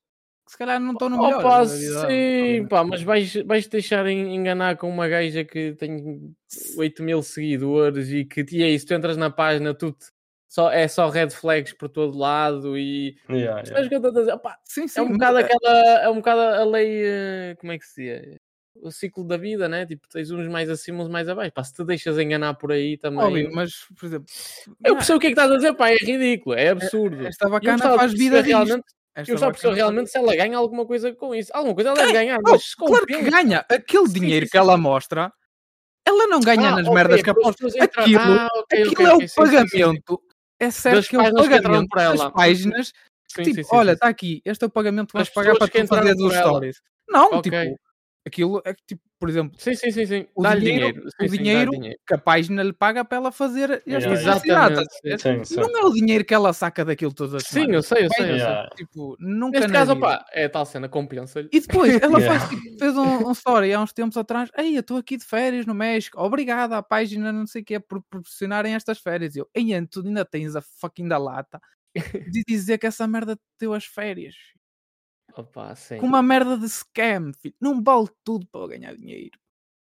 [0.52, 1.44] se calhar não estão no melhor.
[1.44, 6.36] Opa, sim, pá, mas vais, vais deixar en- enganar com uma gaja que tem
[6.78, 10.08] 8 mil seguidores e que e é isso, tu entras na página, tu te-
[10.48, 13.86] só, é só red flags por todo lado e Yeah, yeah.
[13.86, 14.34] o que eu estou a dizer?
[14.34, 15.00] Opá, Sim, sim.
[15.00, 18.40] é um bocado aquela, é um bocado a lei, eh, como é que se diz?
[18.76, 19.86] O ciclo da vida, né?
[19.86, 21.52] Tipo, tens uns mais acima, uns mais abaixo.
[21.52, 23.20] Pá, se te deixas enganar por aí também.
[23.20, 24.26] Óbvio, mas, por exemplo,
[24.84, 27.26] Eu não, percebo o que é que estás a dizer, pá, é ridículo, é absurdo.
[27.28, 28.84] esta bacana faz vida realmente,
[29.16, 31.52] Esta eu bacana faz- realmente se ela ganha alguma coisa com isso.
[31.54, 33.66] Alguma coisa ela deve ganhar, Oh, mas claro que ganha.
[33.70, 35.34] Aquele Sim, dinheiro sim, que ela mostra,
[36.06, 37.68] ela não ganha Ah, nas ok, merdas que para aposta.
[37.68, 40.22] entrar- Aquilo, Ah, ok, aquilo ok, é o sim, pagamento.
[40.60, 42.32] É certo que é o que pagamento por das ela.
[42.32, 42.94] páginas.
[43.28, 45.88] Sim, tipo, olha, está aqui, este é o pagamento que vais pagar para que tu
[45.88, 46.32] fazer ela.
[46.32, 46.82] stories.
[47.08, 47.56] Não, tipo,
[48.26, 50.28] aquilo é que, tipo, por exemplo, Sim, sim, sim, sim.
[50.36, 51.08] o dinheiro, dinheiro.
[51.08, 52.00] o Sim, dinheiro dinheiro.
[52.08, 55.48] que a página lhe paga para ela fazer Yeah, publicidades, Exatamente?
[55.50, 55.56] Sim.
[55.58, 58.26] Não é o dinheiro que ela saca daquilo todas as Sim, eu sei, eu sei,
[58.26, 58.38] eu sei.
[58.38, 58.70] Yeah.
[58.76, 61.50] Tipo, nunca Neste caso, opá, é tal cena, compensa-lhe.
[61.52, 62.40] E depois ela Yeah.
[62.40, 64.50] faz, tipo, fez um, um story há uns tempos atrás.
[64.58, 66.22] Ei, eu estou aqui de férias no México.
[66.22, 69.36] Obrigada à página, não sei o que, por proporcionarem estas férias.
[69.36, 71.60] E Eu, ei, tu ainda tens a fucking da lata
[72.32, 74.36] de dizer que essa merda te deu as férias.
[75.36, 75.74] Opa.
[76.00, 77.56] Com uma merda de scam, filho.
[77.60, 79.38] Não vale tudo para eu ganhar dinheiro.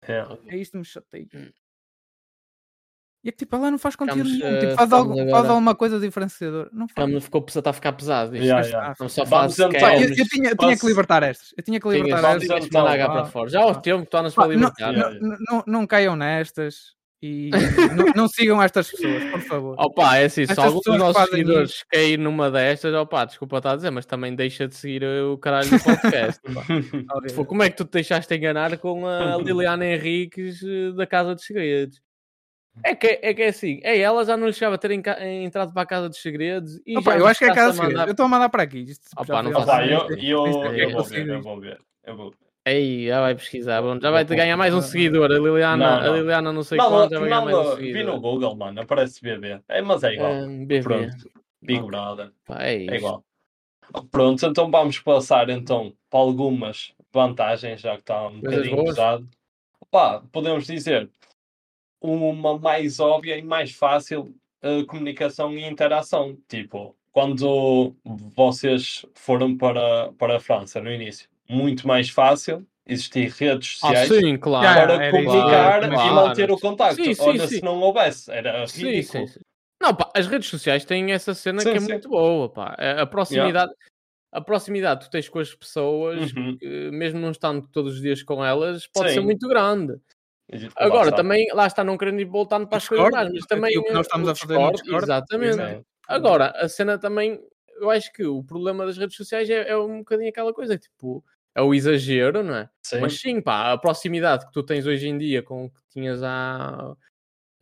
[0.09, 0.39] Yeah.
[0.47, 1.29] É isto que me chateia.
[1.35, 1.51] Hum.
[3.25, 4.61] E é que tipo, ela não faz conteúdo Ficamos, nenhum.
[4.61, 6.71] Tipo, eh, faz, algo, faz agora- alguma coisa diferenciadora.
[6.73, 6.91] Não faz.
[7.07, 8.45] Ficamos- ficou, está a ficar pesado isto.
[8.45, 8.95] Yeah, yeah.
[8.99, 9.65] Não só faz Pá,
[9.97, 11.53] eu, eu tinha, eu tinha que libertar estas.
[11.57, 12.69] Eu tinha que libertar tinhas estas.
[12.69, 13.29] que mandar então, cá para pá.
[13.29, 13.51] fora.
[13.51, 14.93] Já aos tempos, tornas Pá, para não, libertar.
[14.93, 15.19] Yeah.
[15.21, 17.51] não, não, não caiam nestas e
[17.97, 19.75] não, não sigam estas pessoas, por favor.
[19.79, 23.73] Opa, é assim, se Estas algum dos nossos seguidores cair numa destas, opa, desculpa estar
[23.73, 26.41] a dizer, mas também deixa de seguir o caralho do podcast.
[27.29, 31.35] Tipo, como é que tu te deixaste enganar com a Liliana Henriques eh, da Casa
[31.35, 32.01] dos Segredos?
[32.85, 35.19] É que é, que é assim, é ela já não lhe chegava a ter enca-
[35.27, 37.71] entrado para a Casa dos Segredos e Opa, já eu acho que é a casa
[37.71, 37.91] a segredo.
[37.93, 38.79] mandar- Eu estou a mandar para aqui.
[38.83, 41.79] Isto Opa, não Opa, eu, eu, é- eu vou ver, eu vou ver.
[42.07, 42.48] Eu vou ver.
[42.71, 45.31] Ei, já vai pesquisar, pronto, já vai te ganhar mais um seguidor.
[45.31, 46.13] A Liliana, Não, não.
[46.13, 48.21] A Liliana não sei Não, quanto, já vai ganhar mais um não, vi no seguidor.
[48.21, 49.61] Google, mano, aparece BB.
[49.69, 50.33] É, mas é igual.
[50.33, 50.83] Ah, BB.
[50.83, 51.31] Pronto.
[51.63, 51.83] Big.
[51.83, 52.33] Brother.
[52.45, 53.25] Pá, é É igual.
[54.11, 58.89] Pronto, então vamos passar então para algumas vantagens, já que está um Coisas bocadinho boas.
[58.97, 59.29] pesado.
[59.91, 61.11] Pá, podemos dizer
[62.01, 66.37] uma mais óbvia e mais fácil eh, comunicação e interação.
[66.47, 67.97] Tipo, quando
[68.37, 74.09] vocês foram para, para a França no início, muito mais fácil existir redes Ah, sociais
[74.09, 74.67] sim, claro.
[74.67, 75.29] Para era isso.
[75.29, 76.97] comunicar Claro, e manter o contacto.
[77.05, 77.57] Sim, sim, Olha, sim.
[77.57, 79.27] se não houvesse, era ridículo.
[79.27, 79.41] sim, sim.
[79.81, 81.89] Não, pá, as redes sociais têm essa cena Sim, que é sim.
[81.89, 82.75] muito boa, pá.
[83.01, 83.73] A proximidade,
[84.33, 86.57] a proximidade que tu tens com as pessoas, Uhum.
[86.59, 89.95] que, mesmo não estando todos os dias com elas, pode ser muito grande.
[90.77, 93.49] Agora, também, lá está, não querendo ir voltando para as coisas Discord, mais, mas aqui
[93.55, 95.57] também o que nós estamos a fazer no Discord, exatamente.
[95.77, 95.85] Sim.
[96.09, 97.39] Agora, a cena também,
[97.81, 101.23] eu acho que o problema das redes sociais é, é um bocadinho aquela coisa, tipo,
[101.59, 102.71] é o exagero, não é?
[102.83, 103.01] Sim.
[103.01, 106.23] Mas sim, pá, a proximidade que tu tens hoje em dia com o que tinhas
[106.23, 106.95] há.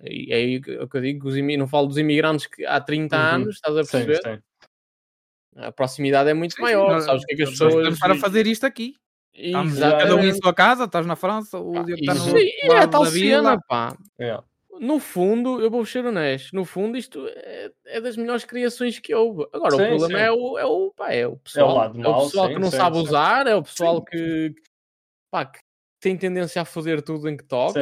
[0.01, 3.17] É aí o que eu digo, os imi- não falo dos imigrantes que há 30
[3.17, 3.23] Uhum.
[3.37, 4.21] anos, estás a Sim, perceber?
[4.23, 4.43] sim.
[5.57, 7.75] A proximidade é muito Sim, sim, maior, nós- sabes o que é que as pessoas.
[7.75, 8.95] Podemos estar a fazer isto aqui.
[9.33, 12.69] Estamos cada um em sua casa, estás na França, o Diogo está no aí é
[12.69, 13.97] lado tal cena, pá.
[14.21, 14.45] Yeah.
[14.81, 19.15] No fundo, eu vou ser honesto, no fundo isto é, é das melhores criações que
[19.15, 19.47] houve.
[19.53, 20.25] Agora, Sim, o problema sim.
[20.25, 22.61] é o, é o, pá, é o pessoal, lado é o mau, pessoal sim, que
[22.61, 24.55] não sabe usar, é o pessoal que,
[25.31, 25.61] pá, que
[26.01, 27.81] tem tendência a foder tudo em que toca.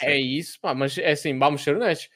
[0.00, 2.08] É isso, pá, mas é assim, vamos ser honestos.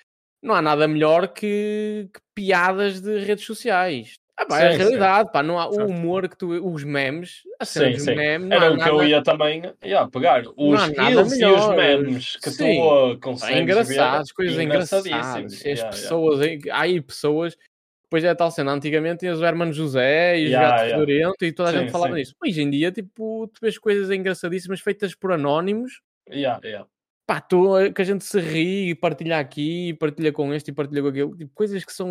[0.43, 4.19] Não há nada melhor que, que piadas de redes sociais.
[4.37, 4.83] Ah, pá, é a Sim, sim.
[4.83, 8.15] realidade, pá, não há o humor que tu, os memes, a cena Sim, sim.
[8.17, 10.43] memes, Era o que eu ia também yeah, pegar.
[10.57, 12.77] Os reels e os memes que Sim.
[12.77, 14.35] tu uh, consegues engraçados, ver.
[14.35, 15.25] coisas engraçadíssimos.
[15.25, 15.55] engraçadas.
[15.55, 15.91] As Yeah, yeah.
[15.91, 17.57] pessoas, há aí pessoas.
[18.05, 21.35] Depois é tal cena, antigamente tinhas o Hermano José e os Yeah, Gato yeah.
[21.41, 22.19] E toda a Sim, gente falava sim.
[22.19, 22.35] nisso.
[22.45, 26.89] Hoje em dia, tipo, tu vês coisas engraçadíssimas feitas por anónimos Yeah, yeah.
[27.27, 30.75] Pá, tu, que a gente se ri e partilha aqui, e partilha com este e
[30.75, 32.09] partilha com aquele, tipo, coisas que são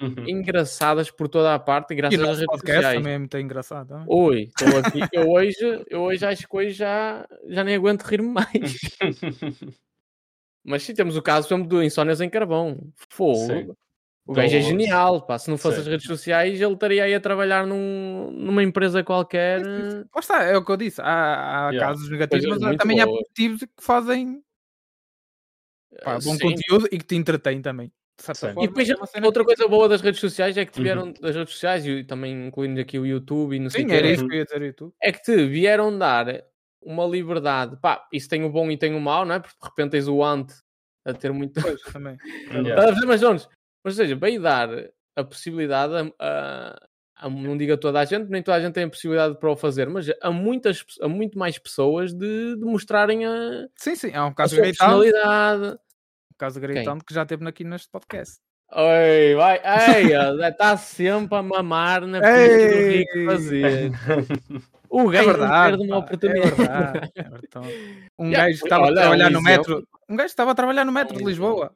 [0.00, 0.28] Uhum.
[0.28, 2.98] engraçadas por toda a parte, E graças às redes podcast sociais.
[2.98, 3.88] também é muito engraçado.
[3.88, 4.04] também.
[4.08, 4.68] Oi, estou
[5.00, 5.00] aqui.
[5.12, 8.48] Eu hoje, eu hoje acho que hoje já, já nem aguento rir-me mais.
[10.64, 12.78] Mas sim, temos o caso por exemplo, do Insónias em Carvão.
[13.08, 13.46] Fogo.
[13.46, 13.70] Sim.
[14.26, 15.38] O gajo é genial, pá.
[15.38, 15.80] Se não fosse Sim.
[15.82, 19.60] as redes sociais, ele estaria aí a trabalhar num, numa empresa qualquer.
[19.64, 21.00] Lá está, é o que eu disse.
[21.00, 21.88] Há, há Yeah.
[21.88, 23.18] casos negativos, mas há- também há boas.
[23.20, 24.42] positivos que fazem
[26.02, 26.38] pá, bom Sim.
[26.38, 27.92] conteúdo e que te entretém também.
[28.22, 30.82] Forma, E depois, é outra coisa boa das redes sociais é que te Uhum.
[30.82, 33.94] vieram das redes sociais e também incluindo aqui o YouTube e não sei o Sim,
[33.94, 34.62] era isso que eu ia dizer.
[34.62, 34.94] E tu?
[35.02, 36.26] é que te vieram dar
[36.82, 37.78] uma liberdade.
[37.80, 39.40] Pá, isso tem o bom e tem o mau, não é?
[39.40, 40.54] Porque de repente tens o ante
[41.06, 41.60] a ter muito.
[41.62, 42.18] Pois, também.
[42.52, 42.92] Yeah.
[43.06, 43.48] Mas, Jones,
[43.82, 44.68] mas ou seja, veio dar
[45.16, 46.88] a possibilidade a, a-
[47.28, 49.56] não digo a toda a gente, nem toda a gente tem a possibilidade para o
[49.56, 54.22] fazer, mas há muitas, há muito mais pessoas de, de mostrarem a, Sim, sim, é
[54.22, 54.78] um a caso sua gritante.
[54.78, 55.66] personalidade.
[56.32, 58.38] Um caso gritante que já teve aqui neste podcast.
[58.72, 60.12] Oi, vai, ei,
[60.48, 62.88] está sempre a mamar na pista do!
[62.88, 63.90] Rico fazer.
[64.92, 65.70] O É gajo não verdade.
[65.70, 66.56] perde uma é oportunidade.
[66.56, 68.10] verdade, é verdade.
[68.18, 69.88] Um Yeah, gajo estava a trabalhar um no metro.
[70.08, 71.74] Um gajo estava a trabalhar no metro de Um Lisboa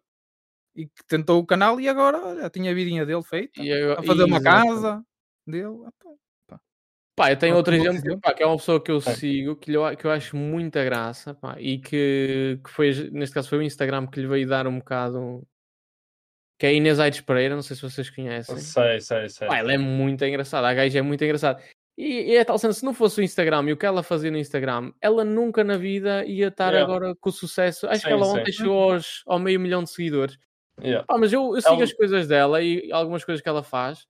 [0.74, 3.62] e que tentou o canal e agora olha, tinha a vidinha dele feita.
[3.62, 5.00] E A fazer uma casa
[5.46, 5.76] dele.
[5.86, 5.90] Ah,
[6.48, 6.60] pá.
[7.16, 9.00] Pá, eu tenho Outro exemplo, pá, que é uma pessoa que eu É.
[9.00, 13.48] sigo, que, lhe- que eu acho muita graça, pá, e que, que foi, neste caso
[13.48, 15.46] foi o Instagram que lhe veio dar um bocado,
[16.58, 18.56] que é a Inês Aires Pereira, não sei se vocês conhecem.
[18.58, 19.46] sei, sei, sei.
[19.46, 21.62] Pá, ela é muito engraçada, a gaja é muito engraçada.
[21.96, 24.28] E, e é tal cena, se não fosse o Instagram e o que ela fazia
[24.32, 26.82] no Instagram, ela nunca na vida ia estar Yeah.
[26.92, 27.86] agora com o sucesso.
[27.86, 28.38] Acho que Sim, ela sim.
[28.40, 30.36] ontem chegou aos, ao meio milhão de seguidores.
[30.80, 31.06] Yeah.
[31.06, 34.04] Pá, mas eu, eu sigo Ela- as coisas dela e algumas coisas que ela faz.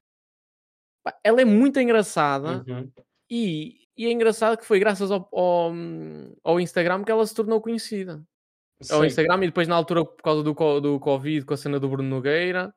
[1.05, 2.91] Pá, ela é muito engraçada Uhum.
[3.31, 5.73] e, e é engraçado que foi graças ao, ao,
[6.43, 8.23] ao Instagram que ela se tornou conhecida.
[8.91, 9.07] Ao Sim.
[9.07, 12.09] Instagram e depois na altura por causa do, do Covid, com a cena do Bruno
[12.09, 12.75] Nogueira.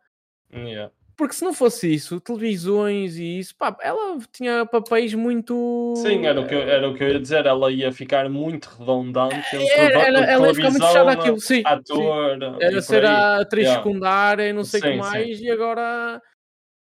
[0.54, 0.92] Yeah.
[1.18, 5.96] Porque se não fosse isso, televisões e isso, pá, ela tinha papéis muito.
[5.98, 7.46] Sim, era o, que eu, era o que eu ia dizer.
[7.48, 11.56] Ela ia ficar muito redundante entre Era, va- ela, ia ficar muito fechada àquilo, sim.
[11.56, 11.62] sim.
[11.66, 12.38] ator.
[12.62, 13.84] e Era ser a atriz Yeah.
[13.84, 15.00] secundária e não sei o que Sim, sim.
[15.00, 16.22] mais, e agora.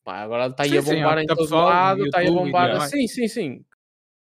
[0.08, 2.30] Pá, agora está aí Sim, a sim, bombar há em todo lado, está aí a
[2.30, 2.80] e bombar.
[2.90, 3.66] Sim, sim, sim.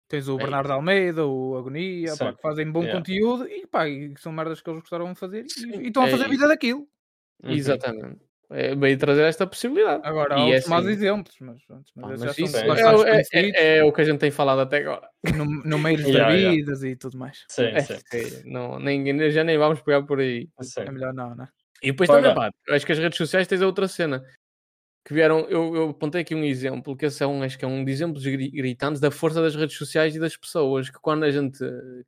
[0.07, 0.41] Tens o É.
[0.41, 2.35] Bernardo Almeida, o Agonia, pá, Sim.
[2.35, 2.97] que fazem bom Yeah.
[2.97, 6.01] conteúdo e, pá, e são merdas que eles gostaram de fazer e- Sim, e, estão
[6.01, 6.87] a é fazer vida daquilo.
[7.43, 7.51] Uhum.
[7.53, 8.19] Exatamente.
[8.49, 10.01] É, veio trazer esta possibilidade.
[10.07, 10.93] Agora, E há é outros maus assim.
[10.95, 11.61] exemplos, mas,
[11.95, 14.61] mas esses mas já isso é, é- é- é o que a gente tem falado
[14.61, 15.07] até agora.
[15.35, 16.55] no, no meio das Yeah, yeah.
[16.55, 17.45] vidas e tudo mais.
[17.47, 17.99] Sim, É, sim.
[18.11, 20.49] sim, não, nem, já nem vamos pegar por aí.
[20.63, 20.81] sim.
[20.81, 21.47] É melhor não, né?
[21.83, 22.33] E depois Olha.
[22.33, 24.23] também, pá, acho que as redes sociais tens a outra cena.
[25.05, 27.67] Que vieram, eu, eu apontei aqui um exemplo, que esse é um, acho que é
[27.67, 31.23] um dos exemplos gri- gritantes da força das redes sociais e das pessoas, que quando
[31.25, 31.59] a gente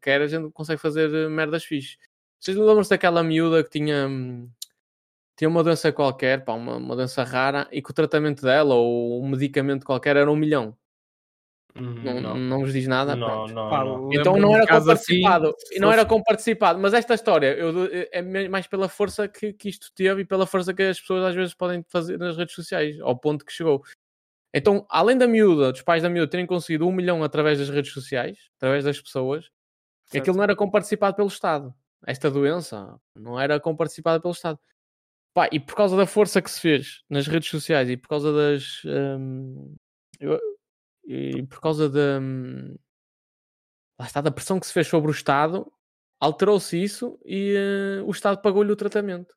[0.01, 1.97] quer, a gente consegue fazer eh, merdas fixes.
[2.39, 4.49] Vocês lembram-se daquela miúda que tinha, hum,
[5.37, 9.23] tinha uma doença qualquer, pá, uma, uma doença rara, e que o tratamento dela, ou
[9.23, 10.75] um medicamento qualquer, era um milhão?
[11.79, 12.35] Uhum, Não, não.
[12.37, 13.15] Não, vos diz nada?
[13.15, 13.69] não, não.
[13.69, 14.09] Pá, não.
[14.13, 14.79] Então lembro-me não era assim,
[15.21, 15.55] comparticipado.
[15.57, 16.79] se e não era fosse- comparticipado.
[16.79, 17.71] Mas esta história eu,
[18.11, 21.35] é mais pela força que, que isto teve e pela força que as pessoas às
[21.35, 23.83] vezes podem fazer nas redes sociais, ao ponto que chegou.
[24.53, 27.91] Então, além da miúda, dos pais da miúda terem conseguido um milhão através das redes
[27.91, 29.49] sociais, através das pessoas,
[30.05, 30.21] Certo.
[30.23, 31.73] aquilo não era comparticipado pelo Estado.
[32.05, 34.57] Esta doença não era comparticipada pelo Estado.
[35.33, 38.31] Pá, e por causa da força que se fez nas redes sociais e por causa
[38.33, 38.81] das.
[38.85, 39.75] hum,
[40.19, 40.39] eu-
[41.07, 42.19] e por causa da.
[42.21, 42.75] hum,
[43.99, 45.71] lá está, da pressão que se fez sobre o Estado,
[46.19, 49.35] alterou-se isso e eh, o Estado pagou-lhe o tratamento.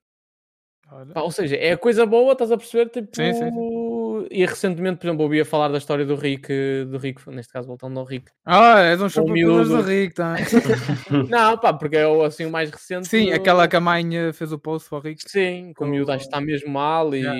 [1.14, 2.90] Pá, ou seja, é a coisa boa, estás a perceber?
[2.90, 3.50] Tipo, Sim, sim,
[4.30, 6.52] E recentemente, por exemplo, ouvi a falar da história do Rick,
[6.88, 8.30] do Rick, neste caso voltando ao Rick.
[8.44, 9.68] Ah, és um chupa miúdo.
[9.68, 10.36] do Rico, tá?
[11.28, 13.08] Não, pá, porque é o, assim o mais recente.
[13.08, 15.20] Sim, aquela que a mãe eh, fez o post para o Rico.
[15.26, 17.38] Sim, com o miúdo acho que está mesmo mal e, Yeah,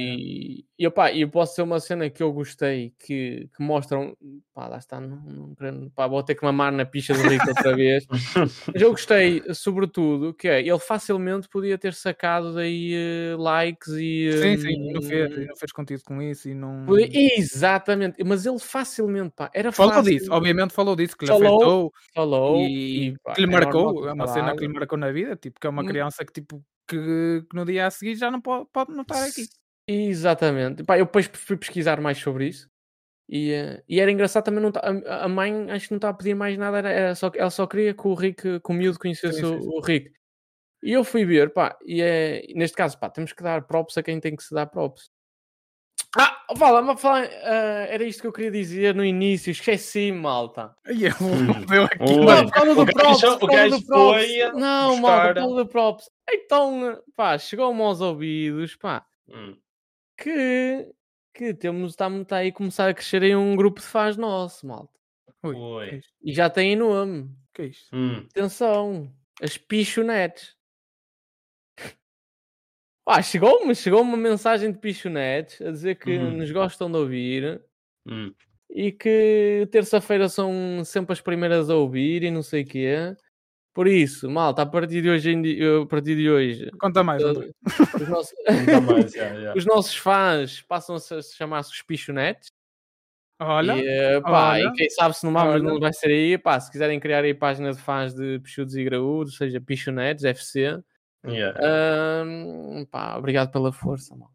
[0.78, 4.16] e, opá, e eu posso ser uma cena que eu gostei que, que mostram,
[4.52, 7.48] pá, lá está, não, não querendo- pá, vou ter que mamar na picha do Rico
[7.48, 8.04] outra vez,
[8.74, 14.30] mas eu gostei, sobretudo, que é, ele facilmente podia ter sacado daí eh, likes e...
[14.32, 16.79] Sim, sim, e não fez, não fez conteúdo com isso e não.
[16.86, 17.08] Podia-
[17.38, 20.12] Exatamente, mas ele facilmente, pá, era Falou fácil.
[20.12, 24.08] disso, obviamente falou disso, que lhe Falou, afetou Falou e, pá, que lhe é marcou,
[24.08, 25.86] é uma cena que lhe marcou na vida, tipo, que é uma Hum.
[25.86, 29.22] criança que tipo que, que no dia a seguir já não pode, pode não estar
[29.22, 29.46] aqui.
[29.86, 30.82] Exatamente.
[30.84, 32.68] Pá, eu depois fui pesquisar mais sobre isso.
[33.28, 36.14] E, eh, e era engraçado também não tá- a, a mãe acho que não estava
[36.14, 38.74] a pedir mais nada, era, era só, ela só queria que o Rick, que o
[38.74, 38.98] miúdo
[39.42, 40.10] conhecesse o, o Rick.
[40.82, 44.02] E eu fui ver, pá, e é, neste caso, pá, temos que dar props a
[44.02, 45.10] quem tem que se dar props.
[46.18, 50.74] Ah, fala, mas fala, ah, era isto que eu queria dizer no início, esqueci, malta.
[50.88, 51.64] E eu Hum.
[51.66, 52.14] deu aqui Ui.
[52.18, 54.24] uma- Não, do gajo- props, o gajo do props.
[54.26, 56.10] foi Não, buscar- malta, causa do props.
[56.28, 59.56] Então, pá, chegou-me aos ouvidos, pá, Hum.
[60.18, 60.88] que,
[61.32, 64.66] que temos, está tá aí a começar a crescer em um grupo de fãs nosso,
[64.66, 64.98] malta.
[65.44, 65.88] Ui, Ui.
[65.88, 66.00] que é?
[66.24, 67.30] E já tem nome.
[67.54, 67.88] Que é isto?
[67.94, 68.26] Hum.
[68.30, 70.56] Atenção, as pichonetes.
[73.12, 76.36] Ah, chegou-me, chegou uma mensagem de pichonetes a dizer que Uhum.
[76.36, 77.60] nos gostam de ouvir
[78.06, 78.32] Hum.
[78.70, 83.16] e que terça-feira são sempre as primeiras a ouvir e não sei o quê.
[83.74, 87.20] Por isso, malta, a partir de hoje, em di- a partir de hoje, Conta mais,
[87.24, 87.50] André.
[88.00, 88.32] os nossos,
[88.78, 89.54] Nunca mais, já, já.
[89.58, 92.48] os nossos fãs passam a se- chamar-se os pichonetes.
[93.40, 95.62] Olha, E, eh, pá, olha, e quem sabe se não, vamos, olha.
[95.64, 98.84] não vai ser aí, pá, se quiserem criar aí página de fãs de pichudos e
[98.84, 100.78] graúdos, seja pichonetes, FC,
[101.26, 101.58] Yeah.
[101.62, 104.30] Ahm, pá, obrigado pela força, mal.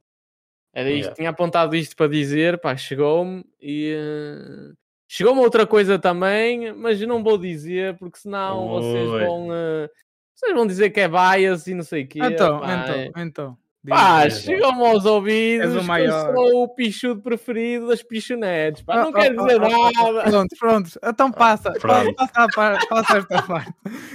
[0.74, 1.16] Era isto, Yeah.
[1.16, 4.74] tinha apontado isto para dizer, pá, chegou-me e eh,
[5.08, 9.26] chegou-me outra coisa também, mas não vou dizer porque senão vocês Ui.
[9.26, 9.90] vão eh,
[10.36, 12.20] vocês vão dizer que é bias e não sei o quê.
[12.22, 13.52] Então, pá, é- então, então.
[13.54, 13.65] diz.
[13.88, 16.30] Pá, chegou-me aos ouvidos o que maior.
[16.30, 18.82] eu sou o pichudo preferido das pichonetes.
[18.82, 20.24] Pá, não Ah, quero dizer ah, nada.
[20.30, 20.90] Pronto, pronto.
[21.04, 21.72] Então passa.
[21.74, 22.14] Pronto.
[22.16, 23.74] Passa, a par- passa esta parte.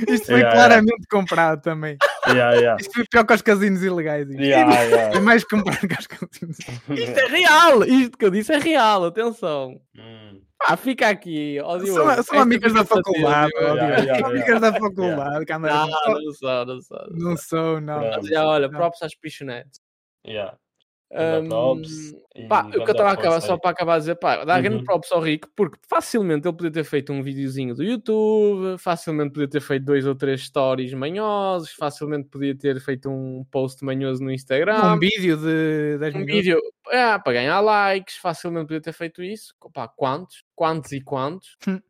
[0.09, 1.97] Isto foi Yeah, claramente comprado também.
[2.27, 2.77] Yeah, yeah.
[2.81, 4.29] Isto foi pior que os casinos ilegais.
[4.29, 4.41] isto.
[4.43, 5.17] Yeah, yeah.
[5.17, 6.59] É mais comprado que os casinos.
[6.59, 7.85] Isto é real.
[7.85, 9.05] Isto que eu disse é real.
[9.07, 9.81] Atenção.
[9.97, 10.20] Hum.
[10.61, 11.59] Pá, fica aqui.
[11.63, 13.53] ó, Diogo, São, são amigas da conversa faculdade.
[14.19, 15.47] São amigas da faculdade.
[15.49, 17.07] Não, não sou, não sou.
[17.11, 18.23] Não sou, não.
[18.23, 18.79] Já, olha, Não.
[18.79, 19.81] props às pichonetes.
[20.27, 20.57] Yeah.
[21.19, 22.15] Hum, props
[22.49, 24.83] pá, o que eu estava a acabar, só para acabar a dizer, pá, dá grande
[24.83, 24.85] Uhum.
[24.85, 29.49] props ao Rico, porque facilmente ele podia ter feito um videozinho do YouTube, facilmente podia
[29.49, 34.33] ter feito dois ou três stories manhosos, facilmente podia ter feito um post manhoso no
[34.33, 36.49] Instagram, Um vídeo de 10 um minutos.
[36.49, 36.59] vídeo
[36.89, 39.55] é, para ganhar likes, facilmente podia ter feito isso.
[39.73, 40.43] Pá, quantos?
[40.55, 41.57] Quantos e quantos?
[41.67, 41.81] Hum.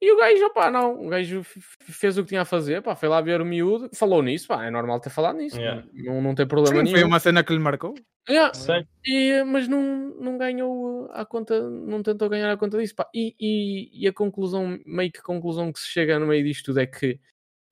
[0.00, 3.08] E o gajo, opá, não, o gajo fez o que tinha a fazer, pá, foi
[3.08, 5.84] lá ver o miúdo, falou nisso, pá, é normal ter falado nisso, Yeah.
[5.92, 6.96] não, não tem problema Sim, nenhum.
[6.98, 7.94] foi uma cena que lhe marcou.
[8.30, 8.54] Yeah.
[8.54, 8.86] Sim.
[9.04, 9.82] E, mas não,
[10.20, 12.94] não ganhou a conta, não tentou ganhar a conta disso.
[12.94, 13.08] pá.
[13.12, 16.66] E, e, e a conclusão, meio que a conclusão que se chega no meio disto
[16.66, 17.18] tudo é que,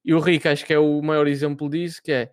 [0.04, 2.32] e o Rick acho que é o maior exemplo disso, que é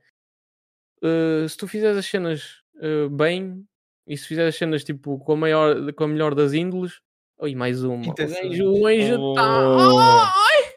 [1.03, 3.63] eh, se tu fizeres as cenas eh, bem
[4.07, 6.99] e se fizeres as cenas tipo com a, maior, com a melhor das índoles,
[7.37, 7.95] oi, mais uma.
[8.03, 8.49] O Intenção.
[8.49, 9.59] gajo, o tá.
[9.77, 9.99] Oh.
[9.99, 10.73] Ai!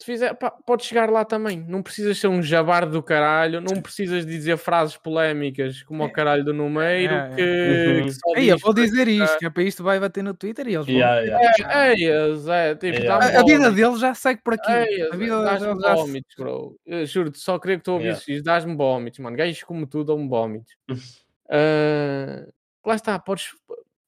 [0.00, 1.64] Se fizer, pá, podes chegar lá também.
[1.68, 6.44] Não precisas ser um jabar do caralho, não precisas dizer frases polémicas como o caralho
[6.44, 7.36] do Numeiro, É, é.
[7.36, 7.42] que,
[8.00, 8.02] Uhum.
[8.06, 10.66] que só Ei, eu vou dizer isto, que é para isto vai bater no Twitter
[10.66, 10.94] e eles vão.
[10.96, 11.46] Yeah, yeah.
[11.46, 13.14] É, é, é, tipo, Yeah.
[13.14, 13.74] A, a vida vómitos.
[13.76, 15.02] dele já segue por aqui.
[15.12, 16.76] A vida dás-me vómitos, bro.
[17.06, 18.08] Juro-te, só queria que tu Yeah.
[18.08, 18.42] ouvisses isso.
[18.44, 19.36] Dás-me vómitos, mano.
[19.36, 20.74] Gajos como tu dão-me vómitos.
[21.54, 22.46] Ah,
[22.86, 23.48] lá está, podes,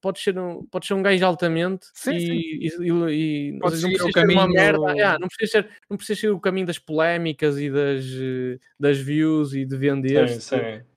[0.04, 2.32] podes, ser um, podes ser um gajo altamente Sim, e, sim.
[2.34, 4.92] e, e- e- não precisas ser uma merda.
[4.92, 8.98] Yeah, não, precisas ser, não precisas ser o caminho das polémicas e das, eh, das
[8.98, 10.28] views e de vender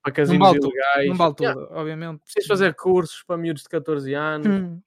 [0.03, 1.07] para casinos Não vale tudo, ilegais.
[1.09, 2.19] Não vale tudo, Yeah, obviamente.
[2.19, 4.47] precisas fazer cursos para miúdos de 14 anos.
[4.47, 4.81] Hum.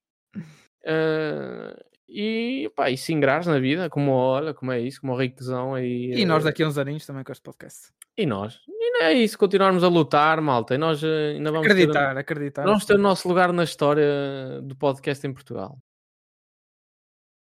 [0.84, 1.76] Ah,
[2.12, 5.74] e, pá, e se ingrares na vida, como olha, como é isso, como o riquezão
[5.74, 6.12] aí.
[6.14, 7.92] E nós eh, daqui a uns aninhos também com este podcast.
[8.16, 8.60] E nós.
[8.68, 10.74] E não é isso, continuarmos a lutar, malta.
[10.74, 12.62] E nós eh, ainda vamos Acreditar, acreditar.
[12.62, 15.78] ter, vamos ter o nosso lugar na história do podcast em Portugal.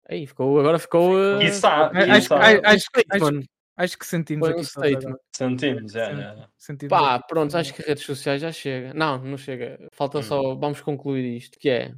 [0.09, 1.17] Aí, ficou, agora ficou.
[1.19, 3.45] eh, Quiçá, Acho, acho, acho, acho, statement.
[3.77, 5.17] acho que sentimos Foi um statement.
[5.35, 6.47] Sentimos, é, é.
[6.59, 8.93] Sentimos Pá, pronto, acho que redes sociais já chega.
[8.93, 9.79] Não, não chega.
[9.93, 10.23] Falta Hum.
[10.23, 11.95] só, vamos concluir isto, que é.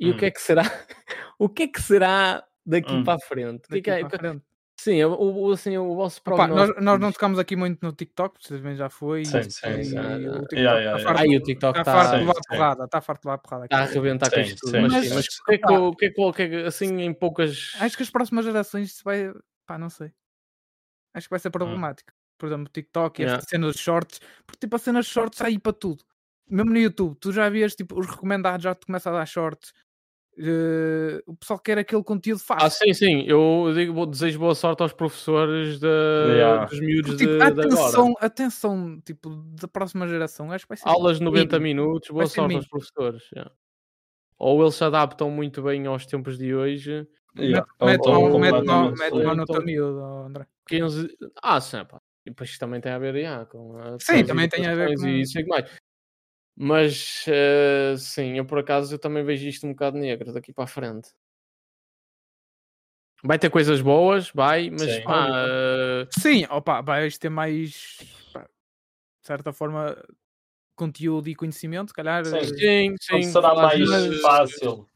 [0.00, 0.16] E o Hum.
[0.16, 0.62] que é que será?
[1.40, 3.02] O que é que será daqui Hum.
[3.04, 3.62] para a frente?
[3.64, 4.44] É Daqui que é- para a frente.
[4.80, 8.36] Sim, o, o- assim, o vosso Opa, nós, nós não tocamos aqui muito no TikTok,
[8.42, 9.26] vocês bem já foi.
[9.26, 9.94] Sim, e- sim, sim.
[10.54, 10.98] yeah.
[11.00, 13.64] farto- Ai, o TikTok está está farto de levar porrada, está farto de levar porrada.
[13.66, 14.80] Está a arrebentar com isto tudo.
[14.80, 17.02] Mas, mas o que é que, o que é que, o que é que, assim,
[17.02, 17.72] em poucas.
[17.78, 19.30] Acho que as próximas gerações isso vai.
[19.66, 20.12] Pá, não sei.
[21.12, 21.42] Acho que vai Hum.
[21.42, 22.12] ser problemático.
[22.38, 23.38] Por exemplo, o TikTok e Yeah.
[23.38, 24.18] esta cena dos shorts.
[24.46, 26.02] Porque tipo, a cena dos shorts aí para tudo.
[26.48, 29.74] Mesmo no YouTube, tu já vias tipo, os recomendados já te começa a dar shorts.
[30.42, 32.66] Eh, o pessoal quer aquele conteúdo fácil.
[32.66, 33.24] Ah, sim, sim.
[33.26, 36.64] Eu digo, desejo boa sorte aos professores de, Yeah.
[36.64, 37.66] dos miúdos Tipo, de, de agora.
[37.66, 39.28] atenção, atenção, tipo,
[39.60, 40.50] da próxima geração.
[40.50, 40.88] Acho que vai ser.
[40.88, 41.82] Aulas de 90 mínimo.
[41.88, 43.22] minutos, boa Vai sorte aos professores.
[43.34, 43.52] yeah.
[44.38, 47.06] Ou eles se adaptam muito bem aos tempos de hoje.
[47.38, 47.66] Yeah.
[47.82, 48.60] Mete Ou- mão- ou mete mão-
[48.90, 49.26] completamente mete diferente.
[49.26, 50.46] mão no teu miúdo, ó, André.
[50.66, 51.08] 15...
[51.42, 52.00] Ah, sim, pá.
[52.26, 55.06] E depois também tem a ver yeah, com a Sim, também tem a ver com-
[55.06, 55.70] E isso mais.
[56.62, 60.64] Mas, eh, sim, eu por acaso eu também vejo isto um bocado negro daqui para
[60.64, 61.08] a frente.
[63.24, 65.02] Vai ter coisas boas, vai, mas Sim.
[65.02, 67.98] pá, eh, Sim, opa, vais ter mais,
[68.30, 69.96] pá, de certa forma,
[70.76, 72.26] conteúdo e conhecimento, se calhar.
[72.26, 72.36] Sim.
[72.36, 74.86] eh, sim, será mais de- fácil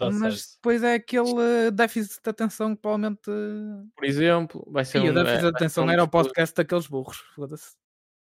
[0.00, 3.30] Mas depois é aquele déficit de atenção que provavelmente.
[3.94, 6.54] por exemplo, vai ser Sim, um, o déficit é, de atenção um era o podcast
[6.56, 7.18] daqueles burros.
[7.34, 7.76] Foda-se.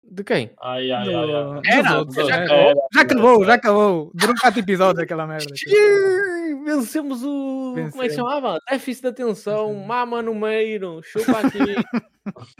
[0.03, 0.51] De quem?
[0.61, 1.61] Ai, ai, Do- ai, ai.
[1.79, 2.43] Era, outros, já era.
[2.45, 2.87] acabou?
[2.93, 4.11] Já acabou, já acabou.
[4.13, 5.53] Durou 4 episódios aquela merda.
[6.65, 7.73] Vencemos o.
[7.75, 8.15] Como é que se Vencemos.
[8.15, 8.59] chamava?
[8.69, 11.59] Déficit de atenção, mama no meio, chupa aqui.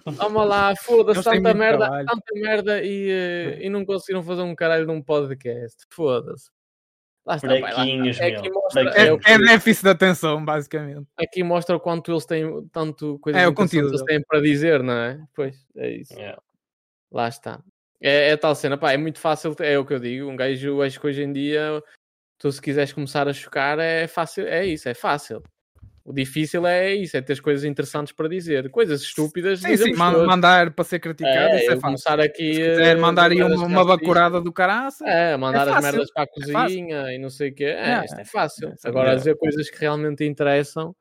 [0.05, 2.07] Vamos lá, foda-se, tanta merda, trabalho.
[2.07, 5.83] tanta merda e, eh, e não conseguiram fazer um caralho de um podcast.
[5.89, 6.49] Foda-se.
[7.25, 7.81] Lá está, pai, lá está.
[7.83, 11.05] Brequinhos, É mostra, é É, que- é déficit de atenção, basicamente.
[11.19, 14.93] aqui mostra o quanto eles têm, tanto coisas É, conteúdo eles têm para dizer, não
[14.93, 15.19] é?
[15.35, 16.13] Pois, é isso.
[16.13, 16.41] Yeah.
[17.11, 17.59] Lá está.
[18.01, 20.29] É, é tal cena, pá, é muito fácil, é o que eu digo.
[20.29, 21.83] Um gajo, acho que hoje em dia,
[22.39, 25.43] tu se quiseres começar a chocar, é fácil, é isso, é fácil.
[26.03, 28.71] O difícil é isso, é ter coisas interessantes para dizer.
[28.71, 29.59] Coisas estúpidas.
[29.59, 30.25] Sim, sim, todos.
[30.25, 31.81] mandar para ser criticado, É, isso é eu fácil.
[31.81, 32.55] começar aqui.
[32.55, 36.23] Se quiser mandar aí uma, uma bacurada do caraça, É, mandar as fácil, merdas para
[36.23, 37.65] a é cozinha e não sei o quê.
[37.65, 38.69] É, É, isto é é, fácil.
[38.69, 39.15] é, Agora, é.
[39.15, 40.95] dizer coisas que realmente interessam.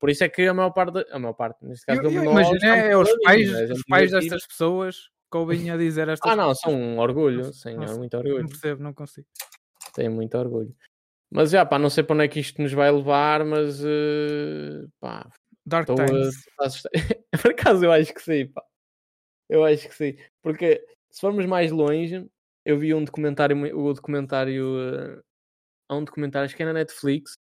[0.00, 2.40] Por isso é que a maior parte, a maior parte, neste caso, eu, eu monólogo
[2.56, 4.96] imagino, é, os pais, os pais destas pessoas
[5.32, 7.38] que ouvem a dizer estas Ah, não, são um orgulho.
[7.38, 8.48] Não Sim, sei- é não muito Não orgulho.
[8.48, 9.26] percebo, não consigo.
[9.94, 10.76] Tenho muito orgulho.
[11.30, 14.86] Mas já, pá, não sei para onde é que isto nos vai levar, mas eh,
[15.00, 15.26] pá,
[15.64, 16.44] Dark Times.
[16.60, 16.92] assustar.
[17.42, 18.62] Por acaso eu acho que sim, pá.
[19.48, 20.16] Eu acho que sim.
[20.42, 22.26] Porque se formos mais longe,
[22.66, 25.22] eu vi um documentário, o documentário, eh,
[25.88, 27.38] há um documentário, acho que é na Netflix,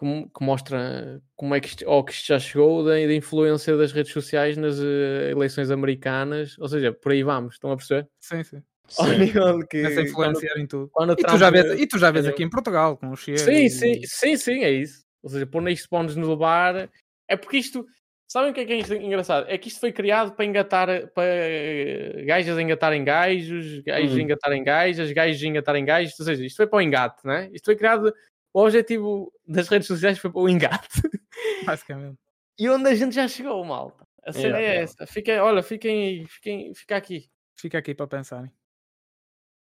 [0.00, 3.76] que, que mostra como é que isto, ao que isto já chegou da, da influência
[3.76, 6.58] das redes sociais nas eh, eleições americanas.
[6.58, 8.08] Ou seja, por aí vamos, estão a perceber?
[8.18, 8.62] Sim, sim.
[8.98, 9.18] Ao Sim.
[9.18, 10.88] nível de que Essa quando, influenciar em tudo.
[10.92, 13.16] quando E tu, já vês, e tu já vês ganhou- aqui em Portugal, com o
[13.16, 13.38] Chega.
[13.38, 15.04] Sim, e- sim, sim, sim, é isso.
[15.22, 16.90] Ou seja, pôr isto para nos levar.
[17.28, 17.86] É porque isto.
[18.26, 19.46] Sabem o que é que é isto engraçado?
[19.48, 20.88] É que isto foi criado para engatar.
[21.14, 24.20] para eh, gajas engatarem gajos, gajos Hum.
[24.20, 26.18] engatarem gajas, gajos engatarem gajos.
[26.18, 27.48] Ou seja, isto foi para o engate, né?
[27.52, 28.12] Isto foi criado.
[28.52, 30.88] O objetivo das redes sociais foi para o engate.
[31.64, 32.18] Basicamente.
[32.58, 34.06] E onde a gente já chegou, malta.
[34.22, 34.82] A cena Yeah, é yeah.
[34.82, 35.06] essa.
[35.06, 37.30] Fiquem, olha, fiquem aí, fiquem, fica aqui.
[37.54, 38.52] Fica aqui para pensarem.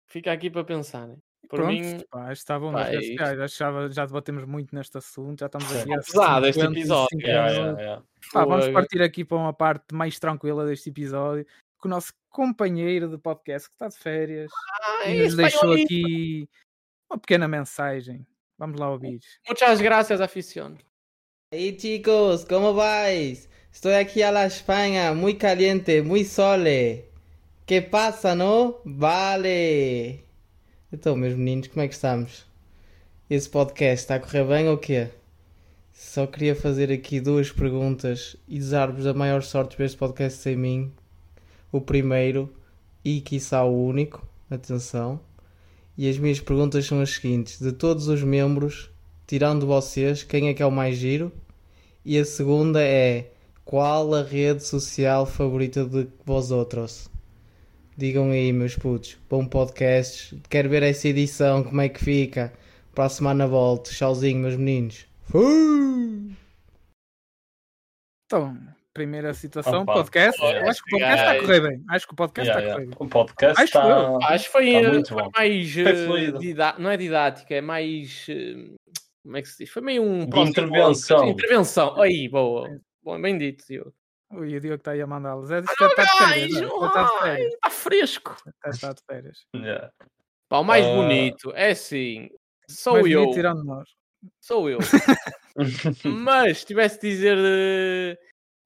[0.07, 1.21] Fica aqui para pensarem.
[1.49, 3.93] Por Pronto, mim, pá, bom pá, nas é isto.
[3.93, 5.39] já, debatemos muito neste assunto.
[5.39, 7.21] Já estamos aqui a Pesado este 55 episódio.
[7.21, 8.03] Yeah, yeah, yeah.
[8.33, 11.47] Pá, vamos partir aqui para uma parte mais tranquila deste episódio.
[11.79, 14.51] Com o nosso companheiro de podcast que está de férias
[14.83, 16.49] Ah, e nos isso, deixou aqui
[17.11, 18.27] uma pequena mensagem.
[18.59, 19.21] Vamos lá ouvir.
[19.47, 20.79] Muchas gracias, afición.
[21.51, 23.49] Hey chicos, ¿cómo vais?
[23.73, 27.11] Estoy aquí a la España, muy caliente, muy sole.
[27.67, 28.81] ¿Qué pasa, no?
[28.85, 30.25] Vale!
[30.91, 32.47] Então, meus meninos, como é que estamos?
[33.29, 35.11] Esse podcast está a correr bem ou quê?
[35.93, 40.57] Só queria fazer aqui duas perguntas e desejar-vos a maior sorte para este podcast sem
[40.57, 40.93] mim.
[41.71, 42.55] O primeiro
[43.05, 45.21] e quiçá o único, atenção.
[45.97, 48.91] E as minhas perguntas são as seguintes: de todos os membros,
[49.27, 51.33] tirando vocês, quem é que é o mais giro?
[52.05, 53.33] E a segunda é:
[53.65, 57.11] qual a rede social favorita de vós outros?
[57.97, 59.17] Digam aí, meus putos.
[59.29, 60.39] Bom podcast.
[60.51, 62.53] Quero ver essa edição, como é que fica.
[62.95, 63.91] Para a semana volto.
[63.91, 65.07] Tchauzinho, meus meninos.
[65.23, 66.31] Fui!
[68.27, 68.57] Então,
[68.97, 70.41] primeira situação, Opa, podcast.
[70.43, 71.85] olha, Eu acho que o podcast está a correr bem.
[71.91, 72.97] Acho que o podcast Yeah, está a yeah.
[72.97, 73.07] correr bem.
[73.07, 73.89] O podcast Acho está.
[73.89, 74.23] eu.
[74.23, 75.73] Acho que foi, Tá eh, muito foi mais.
[76.07, 78.27] Foi eh, didá- Não é didática, é mais.
[78.29, 78.75] eh,
[79.23, 79.71] Como é que se diz?
[79.73, 80.27] Foi meio um.
[80.27, 81.19] De intervenção.
[81.19, 81.31] contras.
[81.35, 82.01] Intervenção.
[82.01, 82.69] Aí, boa.
[83.03, 83.93] Bom, bem dito, Diogo.
[84.33, 85.51] Ui, o Diogo está aí a mandá-los.
[85.51, 86.51] É, está de férias.
[86.53, 87.53] está de férias.
[87.55, 88.37] Está fresco.
[88.65, 89.39] Já está de férias.
[89.55, 89.91] Yeah.
[90.49, 90.95] Pá, o mais Ah.
[90.95, 92.29] bonito é assim.
[92.69, 93.31] Sou Mas eu.
[93.33, 93.89] tirando nós.
[94.41, 94.79] Sou eu.
[96.05, 98.19] Mas se tivesse de dizer.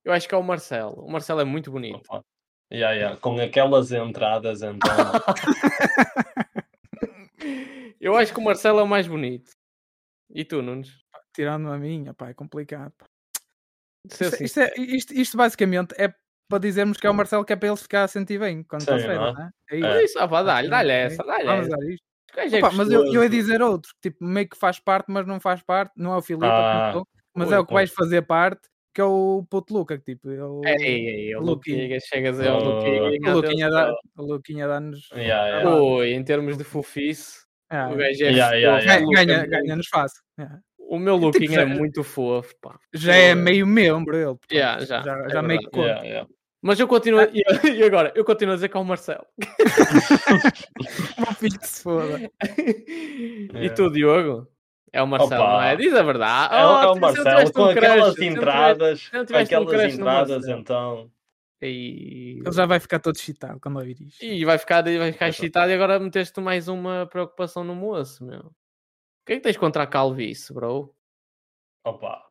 [0.05, 1.05] Eu acho que é o Marcelo.
[1.05, 2.01] O Marcelo é muito bonito.
[2.09, 2.23] Opa.
[2.73, 3.17] Yeah, yeah.
[3.21, 4.81] Com aquelas entradas, então.
[8.01, 9.51] Eu acho que o Marcelo é o mais bonito.
[10.33, 10.91] E tu, Nunes?
[11.35, 12.93] Tirando a minha, pá, é complicado.
[12.97, 13.07] pá.
[14.11, 16.13] Isto, assim, isto, é- isto- isto basicamente é
[16.49, 18.81] para dizermos que é o Marcelo que é para ele ficar a sentir bem quando
[18.83, 19.33] está Sim, férias, não é?
[19.35, 19.51] não é?
[19.71, 19.79] É É.
[20.05, 20.13] isso.
[20.13, 22.57] Isso, ah, vá, dá-lhe, dá-lhe É essa, dá-lhe essa.
[22.57, 25.39] é Opa, mas eu, eu ia dizer outro, tipo, meio que faz parte, mas não
[25.39, 26.95] faz parte, não é o Filipe, Ah.
[27.35, 28.63] mas Ui, é o que vais fazer parte,
[28.95, 30.43] que é o puto Luca, que tipo, ele,
[30.83, 31.83] Ei, ei, o Luquinha.
[31.83, 32.65] Luquinha, chegas ao Oh.
[32.77, 33.03] Luquinha.
[33.33, 35.09] o Luquinha dá, o Luquinha dá-nos.
[35.13, 36.07] Yeah, yeah.
[36.09, 39.07] Em termos de fofice, Ah, o gajo é Yeah, yeah, yeah.
[39.07, 40.21] o ganha, é ganha-nos fácil.
[40.39, 40.59] Yeah.
[40.79, 42.77] O meu Luquinha já- é muito fofo, pá.
[42.93, 46.27] Já é meio membro ele, portanto, Yeah, já, já, é já meio que conta.
[46.63, 47.21] Mas eu continuo.
[47.33, 47.43] E
[47.81, 48.13] e agora?
[48.15, 49.25] Eu continuo a dizer que é o Marcelo.
[51.19, 52.31] Meu filho que se foda.
[53.63, 54.47] E tu, Diogo?
[54.93, 55.53] É o Marcelo, Opa.
[55.53, 55.77] não é?
[55.77, 56.55] Diz a verdade.
[56.55, 59.01] É, o- é Oh, o Marcelo com um aquelas crush, se não tiveste- entradas.
[59.01, 61.11] se não tiveste um aquelas crush no entradas, então.
[61.63, 62.39] E...
[62.45, 64.25] Ele já vai ficar todo excitado quando ouvir isto.
[64.25, 68.41] E vai ficar, vai ficar excitado e agora meteste mais uma preocupação no moço, meu.
[68.41, 68.55] O
[69.27, 70.95] que é que tens contra a calvície, bro?
[71.85, 72.30] Opa.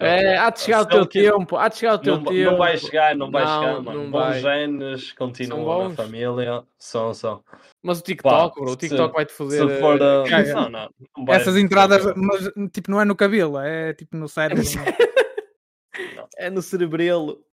[0.00, 2.50] É, há de chegar o Se teu tempo, há de chegar o teu Não, tempo.
[2.50, 4.02] não vai chegar, não vai Não, chegar, mano.
[4.04, 4.40] não bons vai.
[4.40, 5.88] genes continuam bons.
[5.90, 6.62] na família.
[6.78, 7.44] São, são.
[7.82, 9.68] Mas o TikTok, Pá, bro, o se- TikTok vai-te fazer.
[9.68, 10.00] Se for.
[10.00, 10.54] eh, caga.
[10.54, 14.28] não, não, não vai- Essas entradas, mas tipo, não é no cabelo, é tipo no
[14.28, 14.64] cérebro.
[14.64, 16.28] não.
[16.38, 17.44] É no cerebrelo.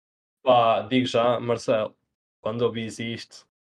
[0.42, 1.94] Pá, digo já, Marcelo,
[2.42, 3.36] quando ouvis isto,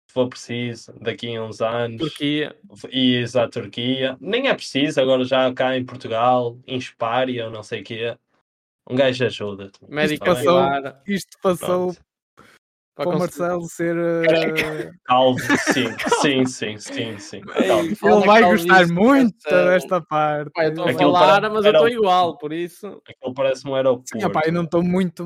[0.08, 2.56] se for preciso, daqui a uns anos, Turquia.
[2.92, 7.64] ires à Turquia, nem é preciso, agora já cá em Portugal, em Espária, ou não
[7.64, 8.16] sei o quê,
[8.90, 9.80] um gajo ajuda-te.
[9.88, 11.02] Médico passou- capilar.
[11.08, 12.02] Isto passou Pronto.
[12.94, 13.96] Para o Marcelo ser.
[13.98, 15.40] eh, Calvo,
[15.74, 15.88] sim,
[16.22, 17.42] sim, sim, sim, sim.
[17.56, 19.70] Ele vai gostar muito Marcelo.
[19.70, 20.52] desta parte.
[20.52, 23.02] Pá, eu estou a Aquilo falar, para- mas eu estou igual, por isso.
[23.08, 24.10] Aquilo parece um aeroporto.
[24.12, 25.26] Sim, opá, eu não estou muito,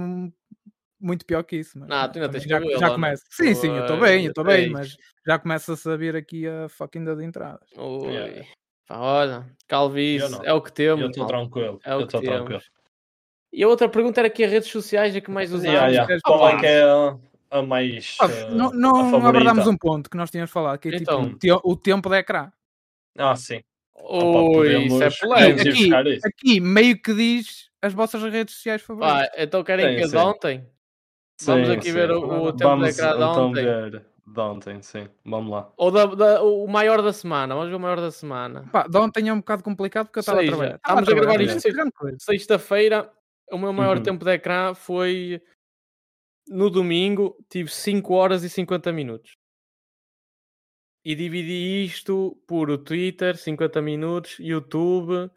[1.01, 1.77] muito pior que isso.
[1.79, 3.23] Mas, Não, tu ainda tens já, já começa.
[3.31, 4.95] Sim, sim, eu estou bem, eu estou bem, mas
[5.27, 7.67] já começa a saber aqui a fucking das entradas.
[7.75, 8.13] Ui.
[8.13, 8.47] Yeah.
[8.87, 11.01] Pá, olha, calvície, é o que temos.
[11.01, 11.79] Eu estou tranquilo.
[11.83, 12.37] É o Eu que estou temos.
[12.37, 12.61] tranquilo.
[13.55, 15.65] E a outra pergunta era que as redes sociais é que mais usamos.
[15.73, 16.19] Yeah, yeah.
[16.25, 17.17] Qual é que é a,
[17.51, 18.17] a mais.
[18.19, 21.23] Ah, eh, não não, abordámos um ponto que nós tínhamos falado, que é Então.
[21.23, 22.51] tipo te- o tempo de ecrã.
[23.17, 23.61] Ah, sim.
[23.97, 25.07] Ui, isso é
[25.61, 26.27] Aqui, isso.
[26.27, 29.29] aqui meio que diz as vossas redes sociais favoritas.
[29.29, 30.17] Pá, então querem Sim, que sim.
[30.17, 30.69] ontem?
[31.43, 31.93] Vamos Sim, aqui sim.
[31.93, 33.63] ver o, o tempo Vamos de ecrã de então ontem.
[33.63, 35.07] ver de ontem, sim.
[35.23, 35.71] Vamos lá.
[35.77, 37.55] Ou da, da- o maior da semana.
[37.55, 38.65] Vamos ver o maior da semana.
[38.69, 40.75] Pá, de ontem é um bocado complicado porque eu estava a trabalhar.
[40.75, 41.61] estamos a gravar isto.
[42.19, 43.09] Sexta-feira,
[43.51, 44.03] o meu maior Uhum.
[44.03, 45.41] tempo de ecrã foi
[46.47, 49.35] no domingo, tive 5 horas e 50 minutos.
[51.03, 55.29] E dividi isto por o Twitter, 50 minutos, YouTube.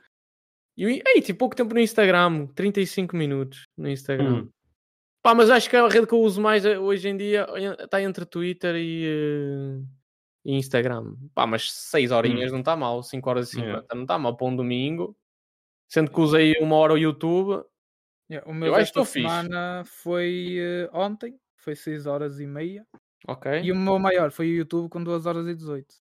[0.76, 4.44] E o- ei, tive pouco tempo no Instagram, 35 minutos no Instagram.
[4.44, 4.50] Hum.
[5.22, 7.46] Pá, mas acho que a rede que eu uso mais eh, hoje em dia
[7.80, 9.82] está entre Twitter e, eh,
[10.46, 11.16] e Instagram.
[11.34, 13.94] Pá, mas 6 horinhas não está mal, 5 horas e 50 Yeah.
[13.94, 15.14] não está mal para um domingo.
[15.90, 17.62] Sendo que usei uma hora o YouTube.
[18.30, 19.34] Yeah, o meu Eu acho desta que estou fixe.
[19.42, 22.86] semana foi eh, ontem, foi 6 horas e meia.
[23.26, 23.50] Ok.
[23.62, 25.94] E o meu maior foi o YouTube com 2 horas e 18.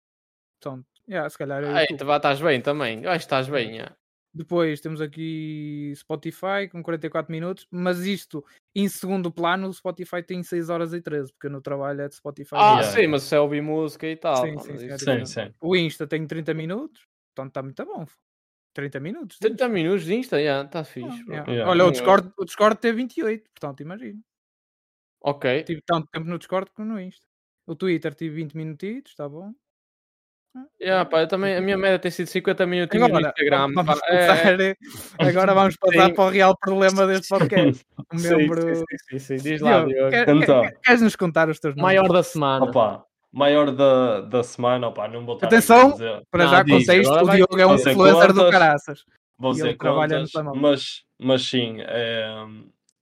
[0.60, 1.94] Portanto, yeah, se calhar é Ah, YouTube.
[2.02, 3.04] então estás bem também.
[3.04, 3.74] Eu acho que estás bem.
[3.76, 3.96] yeah.
[4.34, 10.42] Depois temos aqui Spotify com 44 minutos, mas isto em segundo plano, o Spotify tem
[10.42, 12.54] 6 horas e 13, porque no trabalho é de Spotify.
[12.56, 12.92] Ah, Yeah.
[12.92, 14.44] sim, mas se é ouvir música e tal.
[14.44, 15.54] Sim, sim, sim, é é- Sim, sim.
[15.60, 18.04] O Insta tem 30 minutos, portanto está muito bom.
[18.76, 19.38] 30 minutos.
[19.38, 21.08] 30 minutos de Insta, yeah, está fixe.
[21.08, 21.50] Ah, yeah.
[21.50, 21.70] Yeah.
[21.70, 24.20] Olha, o Discord, o Discord teve 28, portanto, imagino.
[25.22, 25.62] Ok.
[25.64, 27.26] Tive tanto tempo no Discord como no Insta.
[27.66, 29.52] O Twitter tive 20 minutitos, está bom.
[30.80, 33.72] Yeah, pá, eu também, a minha média tem sido 50 minutinhos no Agora, Instagram.
[33.74, 36.14] vamos pá, é- passar, agora vamos passar Sim.
[36.14, 37.84] para o real problema deste podcast.
[38.12, 38.74] O Sim, membro.
[38.76, 39.36] sim, sim, sim, sim.
[39.50, 40.10] Diz lá, Diogo, Diogo.
[40.10, 40.62] quer- Então.
[40.62, 41.94] quer- queres nos contar os teus números?
[42.00, 42.64] Maior da semana.
[42.66, 43.04] Opa,
[43.36, 45.92] maior da, da semana, opa, não vou estar Atenção.
[45.92, 49.04] dizer, Para Não, já agora o Diogo é um influencer do caraças.
[49.38, 52.26] vou dizer contas, mas, mas sim, é,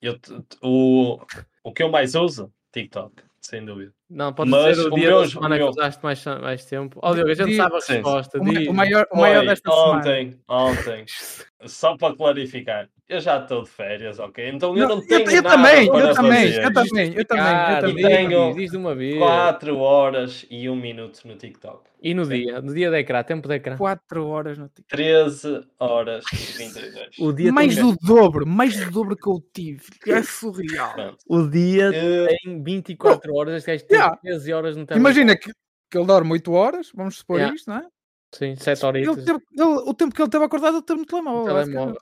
[0.03, 0.18] eu,
[0.61, 1.20] o,
[1.62, 3.93] o que eu mais uso, TikTok, sem dúvida.
[4.11, 6.24] Não, pode Mas ser o o dia meu- da semana o que meu- usaste mais,
[6.24, 6.99] mais tempo.
[7.03, 8.39] Ó, Diogo, a gente sabe a resposta.
[8.39, 9.99] O, o maior, o maior Foi desta semana.
[9.99, 11.05] ontem, ontem,
[11.66, 14.49] só para clarificar, eu já estou de férias, ok?
[14.49, 16.65] Então eu Não, não tenho eu, nada também, para eu também, fazer.
[16.65, 18.05] eu também, eu também, eu também.
[18.29, 19.19] Tenho diz uma vez.
[19.19, 21.85] 4 horas e 1 minuto no TikTok.
[22.03, 22.61] E no dia?
[22.61, 23.77] No dia de ecrã, tempo de ecrã.
[23.77, 24.89] 4 horas no TikTok.
[24.89, 27.19] 13 horas e 22.
[27.19, 29.83] O dia Mais do dobro, mais do dobro que eu tive.
[30.07, 30.93] É surreal.
[30.95, 31.19] Pronto.
[31.29, 33.55] O dia Eh, tem 24 horas.
[33.57, 34.17] Este gajo tem Yeah.
[34.23, 35.13] 13 horas no telemóvel.
[35.23, 35.51] Imagina que,
[35.91, 37.55] que ele dorme 8 horas, vamos supor Yeah.
[37.55, 37.87] isto, não é?
[38.35, 39.25] Sim, 7 Ele horitas.
[39.25, 41.55] teve- ele- o tempo que ele teve acordado, ele teve no telemóvel.
[41.55, 41.97] No telemóvel.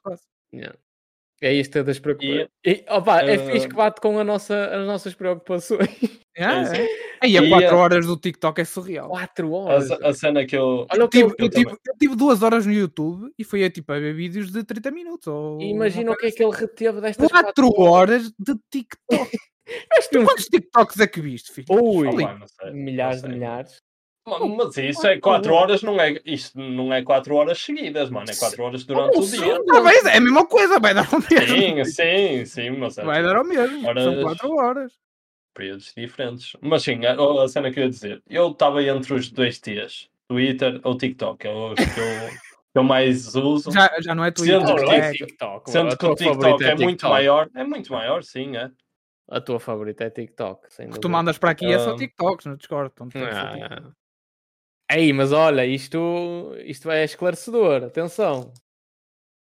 [0.55, 0.75] Yeah.
[1.43, 2.49] É isto das preocupações.
[2.65, 5.81] E- E, opa, é eh, fixe que bate com a nossa, as nossas preocupações.
[6.35, 6.77] Yeah, sim.
[6.81, 6.89] é.
[7.21, 9.11] Aí a E, 4 eh, horas do TikTok é surreal.
[9.11, 9.91] 4 a, horas.
[9.91, 10.87] a cena que eu.
[10.91, 13.93] Olha Eu tive, eu- tive, eu tive duas horas no YouTube e foi a, tipo,
[13.93, 15.27] a ver vídeos de 30 minutos.
[15.27, 17.43] Ou Imagina o que é que ele reteve destas assim.
[17.45, 18.99] 4 horas de TikTok.
[19.95, 21.67] Mas Tu quantos TikToks é que viste, filho?
[21.71, 22.17] Ui, não
[22.47, 23.83] sei, não milhares de milhares.
[24.27, 28.27] Ma- Mas isso é 4 horas, não é, isto não é 4 horas seguidas, mano.
[28.31, 29.57] É 4 horas durante o dia.
[29.73, 31.57] Ah, mas é a mesma coisa, vai dar ao mesmo.
[31.57, 33.81] Sim, sim, sim, mas é Vai dar ao mesmo.
[33.81, 34.93] São Horas- 4 horas.
[35.55, 36.57] períodos diferentes.
[36.61, 40.09] Mas sim, a, a cena que eu ia dizer, eu estava entre os dois dias,
[40.29, 42.29] Twitter ou TikTok, é os que eu,
[42.73, 43.71] que eu mais uso.
[43.73, 44.61] Já, já não é Twitter.
[44.65, 45.71] Sendo que- é- TikTok.
[45.71, 47.11] Sendo que o TikTok é muito TikTok.
[47.13, 48.71] maior, é muito maior, sim, é.
[49.29, 51.97] A tua favorita é TikTok, sem que tu mandas para aqui é só Ah.
[51.97, 52.91] TikToks no Discord.
[52.95, 53.23] Então, tem
[54.95, 58.53] Ei, mas olha, isto, isto é esclarecedor, atenção.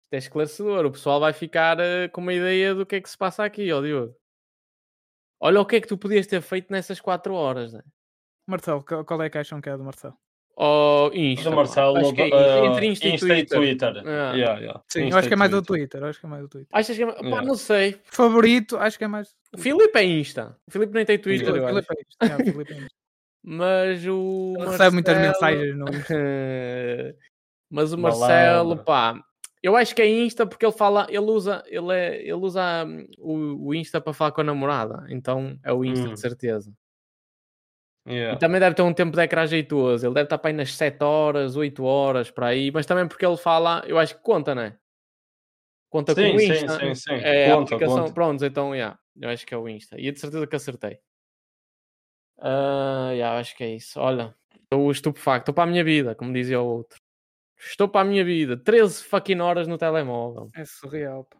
[0.04, 0.86] Isto é esclarecedor.
[0.86, 3.72] O pessoal vai ficar eh, com uma ideia do que é que se passa aqui,
[3.72, 4.16] ó Diogo.
[5.42, 7.82] Olha o que é que tu podias ter feito nessas 4 horas, né?
[8.46, 10.18] Marcelo, qual é que acham que é do Marcelo?
[10.58, 11.46] Oh, Insta.
[11.46, 11.56] Do pá.
[11.58, 13.58] Marcelo, Acho que é uh, entre Insta, e Insta e Twitter.
[13.58, 14.04] Twitter.
[14.06, 14.34] Ah.
[14.34, 14.84] Yeah, yeah.
[14.90, 16.02] Sim, eu Insta acho que é mais do Twitter.
[16.02, 16.70] Eu Acho que é mais do Twitter.
[16.78, 17.06] Achas que é...
[17.06, 17.48] Pá, Yeah.
[17.48, 18.02] não sei.
[18.04, 19.34] Favorito, acho que é mais.
[19.56, 20.58] O Filipe é Insta.
[20.68, 21.88] O Filipe nem tem Twitter, Filipe, eu acho.
[22.44, 22.99] Filipe é isto.
[23.46, 23.50] É.
[23.50, 24.56] Mas o.
[24.60, 27.16] Ele recebe muitas Marcelo- mensagens Insta.
[27.70, 28.84] Mas o Marcelo, Malandro.
[28.86, 29.24] pá,
[29.62, 33.06] eu acho que é Insta porque ele fala, ele usa, ele, é, ele usa hum,
[33.20, 36.14] o, o Insta para falar com a namorada, então é o Insta Hum.
[36.14, 36.74] de certeza.
[38.08, 38.36] Yeah.
[38.36, 40.74] E também deve ter um tempo de ecrã jeitoso, ele deve estar para aí nas
[40.74, 44.56] 7 horas, 8 horas, para aí, mas também porque ele fala, eu acho que conta,
[44.56, 44.78] né?
[45.92, 46.80] Conta com Sim, o sim, Insta.
[46.80, 47.14] sim, sim.
[47.14, 48.14] É a Conta, aplicação, conta.
[48.14, 50.00] pronto, então, yeah, eu acho que é o Insta.
[50.00, 51.00] E de certeza que acertei.
[52.42, 54.00] Ah, yeah, acho que é isso.
[54.00, 56.98] Olha, estou estupefacto, estou para a minha vida, como dizia o outro.
[57.60, 58.56] Estou para a minha vida.
[58.56, 60.50] 13 fucking horas no telemóvel.
[60.56, 61.26] É surreal.
[61.26, 61.38] pá.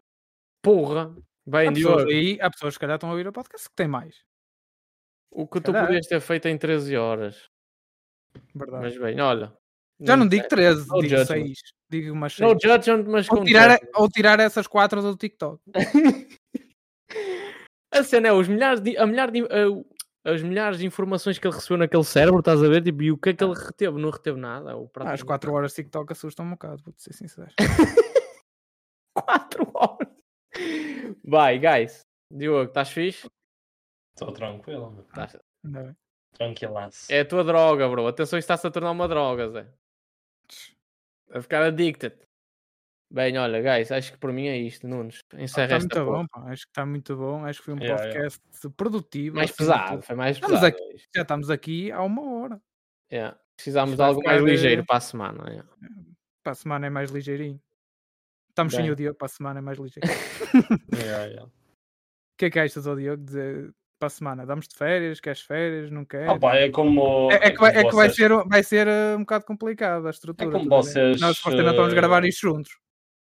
[0.62, 1.14] Porra.
[1.46, 3.74] Bem, Há pessoas Diogo, aí, há pessoas que calhar estão a ouvir o podcast que
[3.74, 4.14] têm mais.
[5.30, 5.86] o que tu calhar.
[5.86, 7.48] podias ter feito em 13 horas.
[8.54, 8.82] Verdade.
[8.84, 9.52] Mas bem, olha.
[10.02, 11.26] Já não digo 13, No digo judgment.
[11.46, 11.58] 6.
[11.90, 12.48] Digo umas 6.
[12.52, 13.90] No judgment, mas ou, tirar, judgment.
[13.94, 15.60] ou tirar essas 4 do TikTok.
[17.92, 19.46] A cena é os milhares de, a milhar de, a-
[20.24, 22.82] as milhares de informações que ele recebeu naquele cérebro, estás a ver?
[22.82, 23.98] Tipo, e o que é que ele reteve?
[24.00, 24.76] Não reteve nada.
[24.76, 27.50] Ou Ah, as praticamente 4 horas de TikTok assustam um bocado, vou-te ser sincero.
[29.14, 30.08] 4 horas.
[31.24, 32.06] Vai, guys.
[32.30, 33.28] Diogo, estás fixe?
[34.14, 35.02] Estou tranquilo, meu.
[35.04, 35.96] Estás- Ainda bem.
[36.32, 37.12] tranquilaço.
[37.12, 38.06] É a tua droga, bro.
[38.06, 39.66] Atenção, isto está-se a tornar uma droga, Zé.
[41.32, 42.16] A ficar addicted.
[43.12, 45.20] Bem, olha, guys, acho que por mim é isto, Nunes.
[45.34, 46.18] Encerra Está Ah, muito porra.
[46.18, 46.52] bom, pá.
[46.52, 47.44] acho que está muito bom.
[47.44, 48.20] Acho que foi um Yeah, yeah.
[48.30, 49.36] podcast produtivo.
[49.36, 50.02] Mais de pesado, tudo.
[50.02, 50.76] foi mais Estamos pesado.
[50.76, 50.94] aqui.
[50.94, 51.04] hoje.
[51.16, 52.62] Já estamos aqui há uma hora.
[53.12, 53.36] Yeah.
[53.56, 55.44] Precisámos de algo mais ligeiro para a semana.
[55.50, 55.68] yeah.
[56.44, 57.60] Para a semana é mais ligeirinho.
[58.50, 58.92] Estamos sem Bem.
[58.92, 60.08] o Diogo, para a semana é mais ligeiro.
[60.94, 61.44] Yeah, yeah.
[61.46, 61.50] O
[62.38, 64.46] que é que achas, ó Diogo, dizer para a semana?
[64.46, 65.20] Damos de férias?
[65.20, 65.90] Queres férias?
[65.90, 66.30] Não queres?
[66.30, 67.30] Opa, é como.
[67.32, 69.44] É, é que, vai, é como que vai vocês- ser, vai ser eh, um bocado
[69.44, 70.50] complicado a estrutura.
[70.50, 71.08] como estás a ver?
[71.08, 72.78] vocês, Nós não estamos a gravar isto juntos.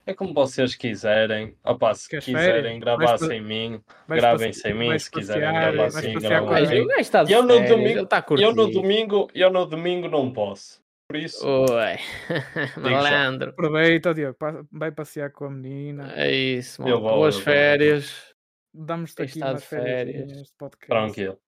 [0.09, 1.57] É como vocês quiserem.
[1.65, 2.81] Opa, se Queres quiserem férias?
[2.81, 4.97] gravar sem mim, gravem sem mim.
[4.99, 8.45] Se quiserem gravar sem gajo está de Eu no domingo- curtir.
[8.45, 10.81] Eu no domingo, eu no domingo não posso.
[11.09, 11.97] Por isso, Oi,
[12.81, 13.51] malandro.
[13.51, 14.37] Aproveita, Diogo,
[14.73, 16.13] vai passear com a menina.
[16.17, 17.01] É isso, mano.
[17.01, 18.35] vou, Boas férias.
[18.75, 20.87] Damos-te aqui umas férias podcast.
[20.89, 21.39] tranquilo.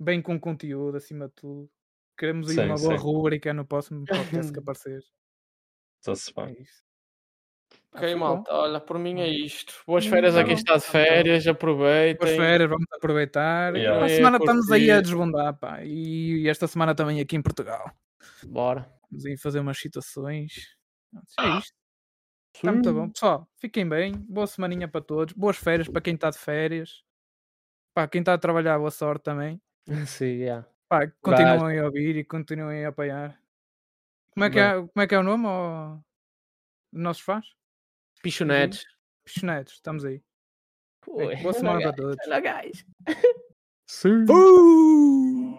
[0.00, 1.70] Bem com conteúdo, acima de tudo.
[2.18, 3.02] Queremos aí Sim, uma boa sim.
[3.04, 5.02] rúbrica no próximo podcast que aparecer.
[6.00, 6.56] Está-se É bem.
[6.62, 6.85] isso.
[7.92, 8.18] Ok, Ah, foi bom.
[8.18, 8.52] malta.
[8.54, 9.74] Olha, por mim é isto.
[9.86, 10.54] Boas Hum, férias, tá aqui bom.
[10.56, 11.46] está de férias.
[11.46, 12.26] Aproveitem.
[12.26, 13.74] Boas férias, vamos aproveitar.
[13.74, 14.04] Yeah.
[14.04, 15.82] A É, semana estamos aí a desbundar, pá.
[15.84, 17.90] E esta semana também aqui em Portugal.
[18.44, 18.90] Bora.
[19.10, 20.76] Vamos aí fazer umas citações.
[21.40, 21.72] É isto.
[22.54, 23.08] Está muito bom.
[23.10, 24.12] Pessoal, fiquem bem.
[24.28, 25.32] Boa semaninha para todos.
[25.34, 27.02] Boas férias para quem está de férias.
[27.94, 29.60] Para quem está a trabalhar, boa sorte também.
[30.06, 30.66] Sim, yeah.
[30.88, 33.40] Pá, continuem a ouvir e continuem a apoiar.
[34.32, 35.44] Como é que, é, como é, que é o nome?
[36.92, 37.46] dos nossos fãs?
[38.26, 38.30] Uhum.
[38.30, 38.84] Pichonetes.
[39.24, 40.16] Pichonetes, estamos aí.
[40.16, 40.20] É
[41.00, 42.16] Pô, boa é semana para todos.
[42.18, 42.84] É Hello, guys.
[43.86, 44.24] Sim.
[44.28, 45.56] Uh!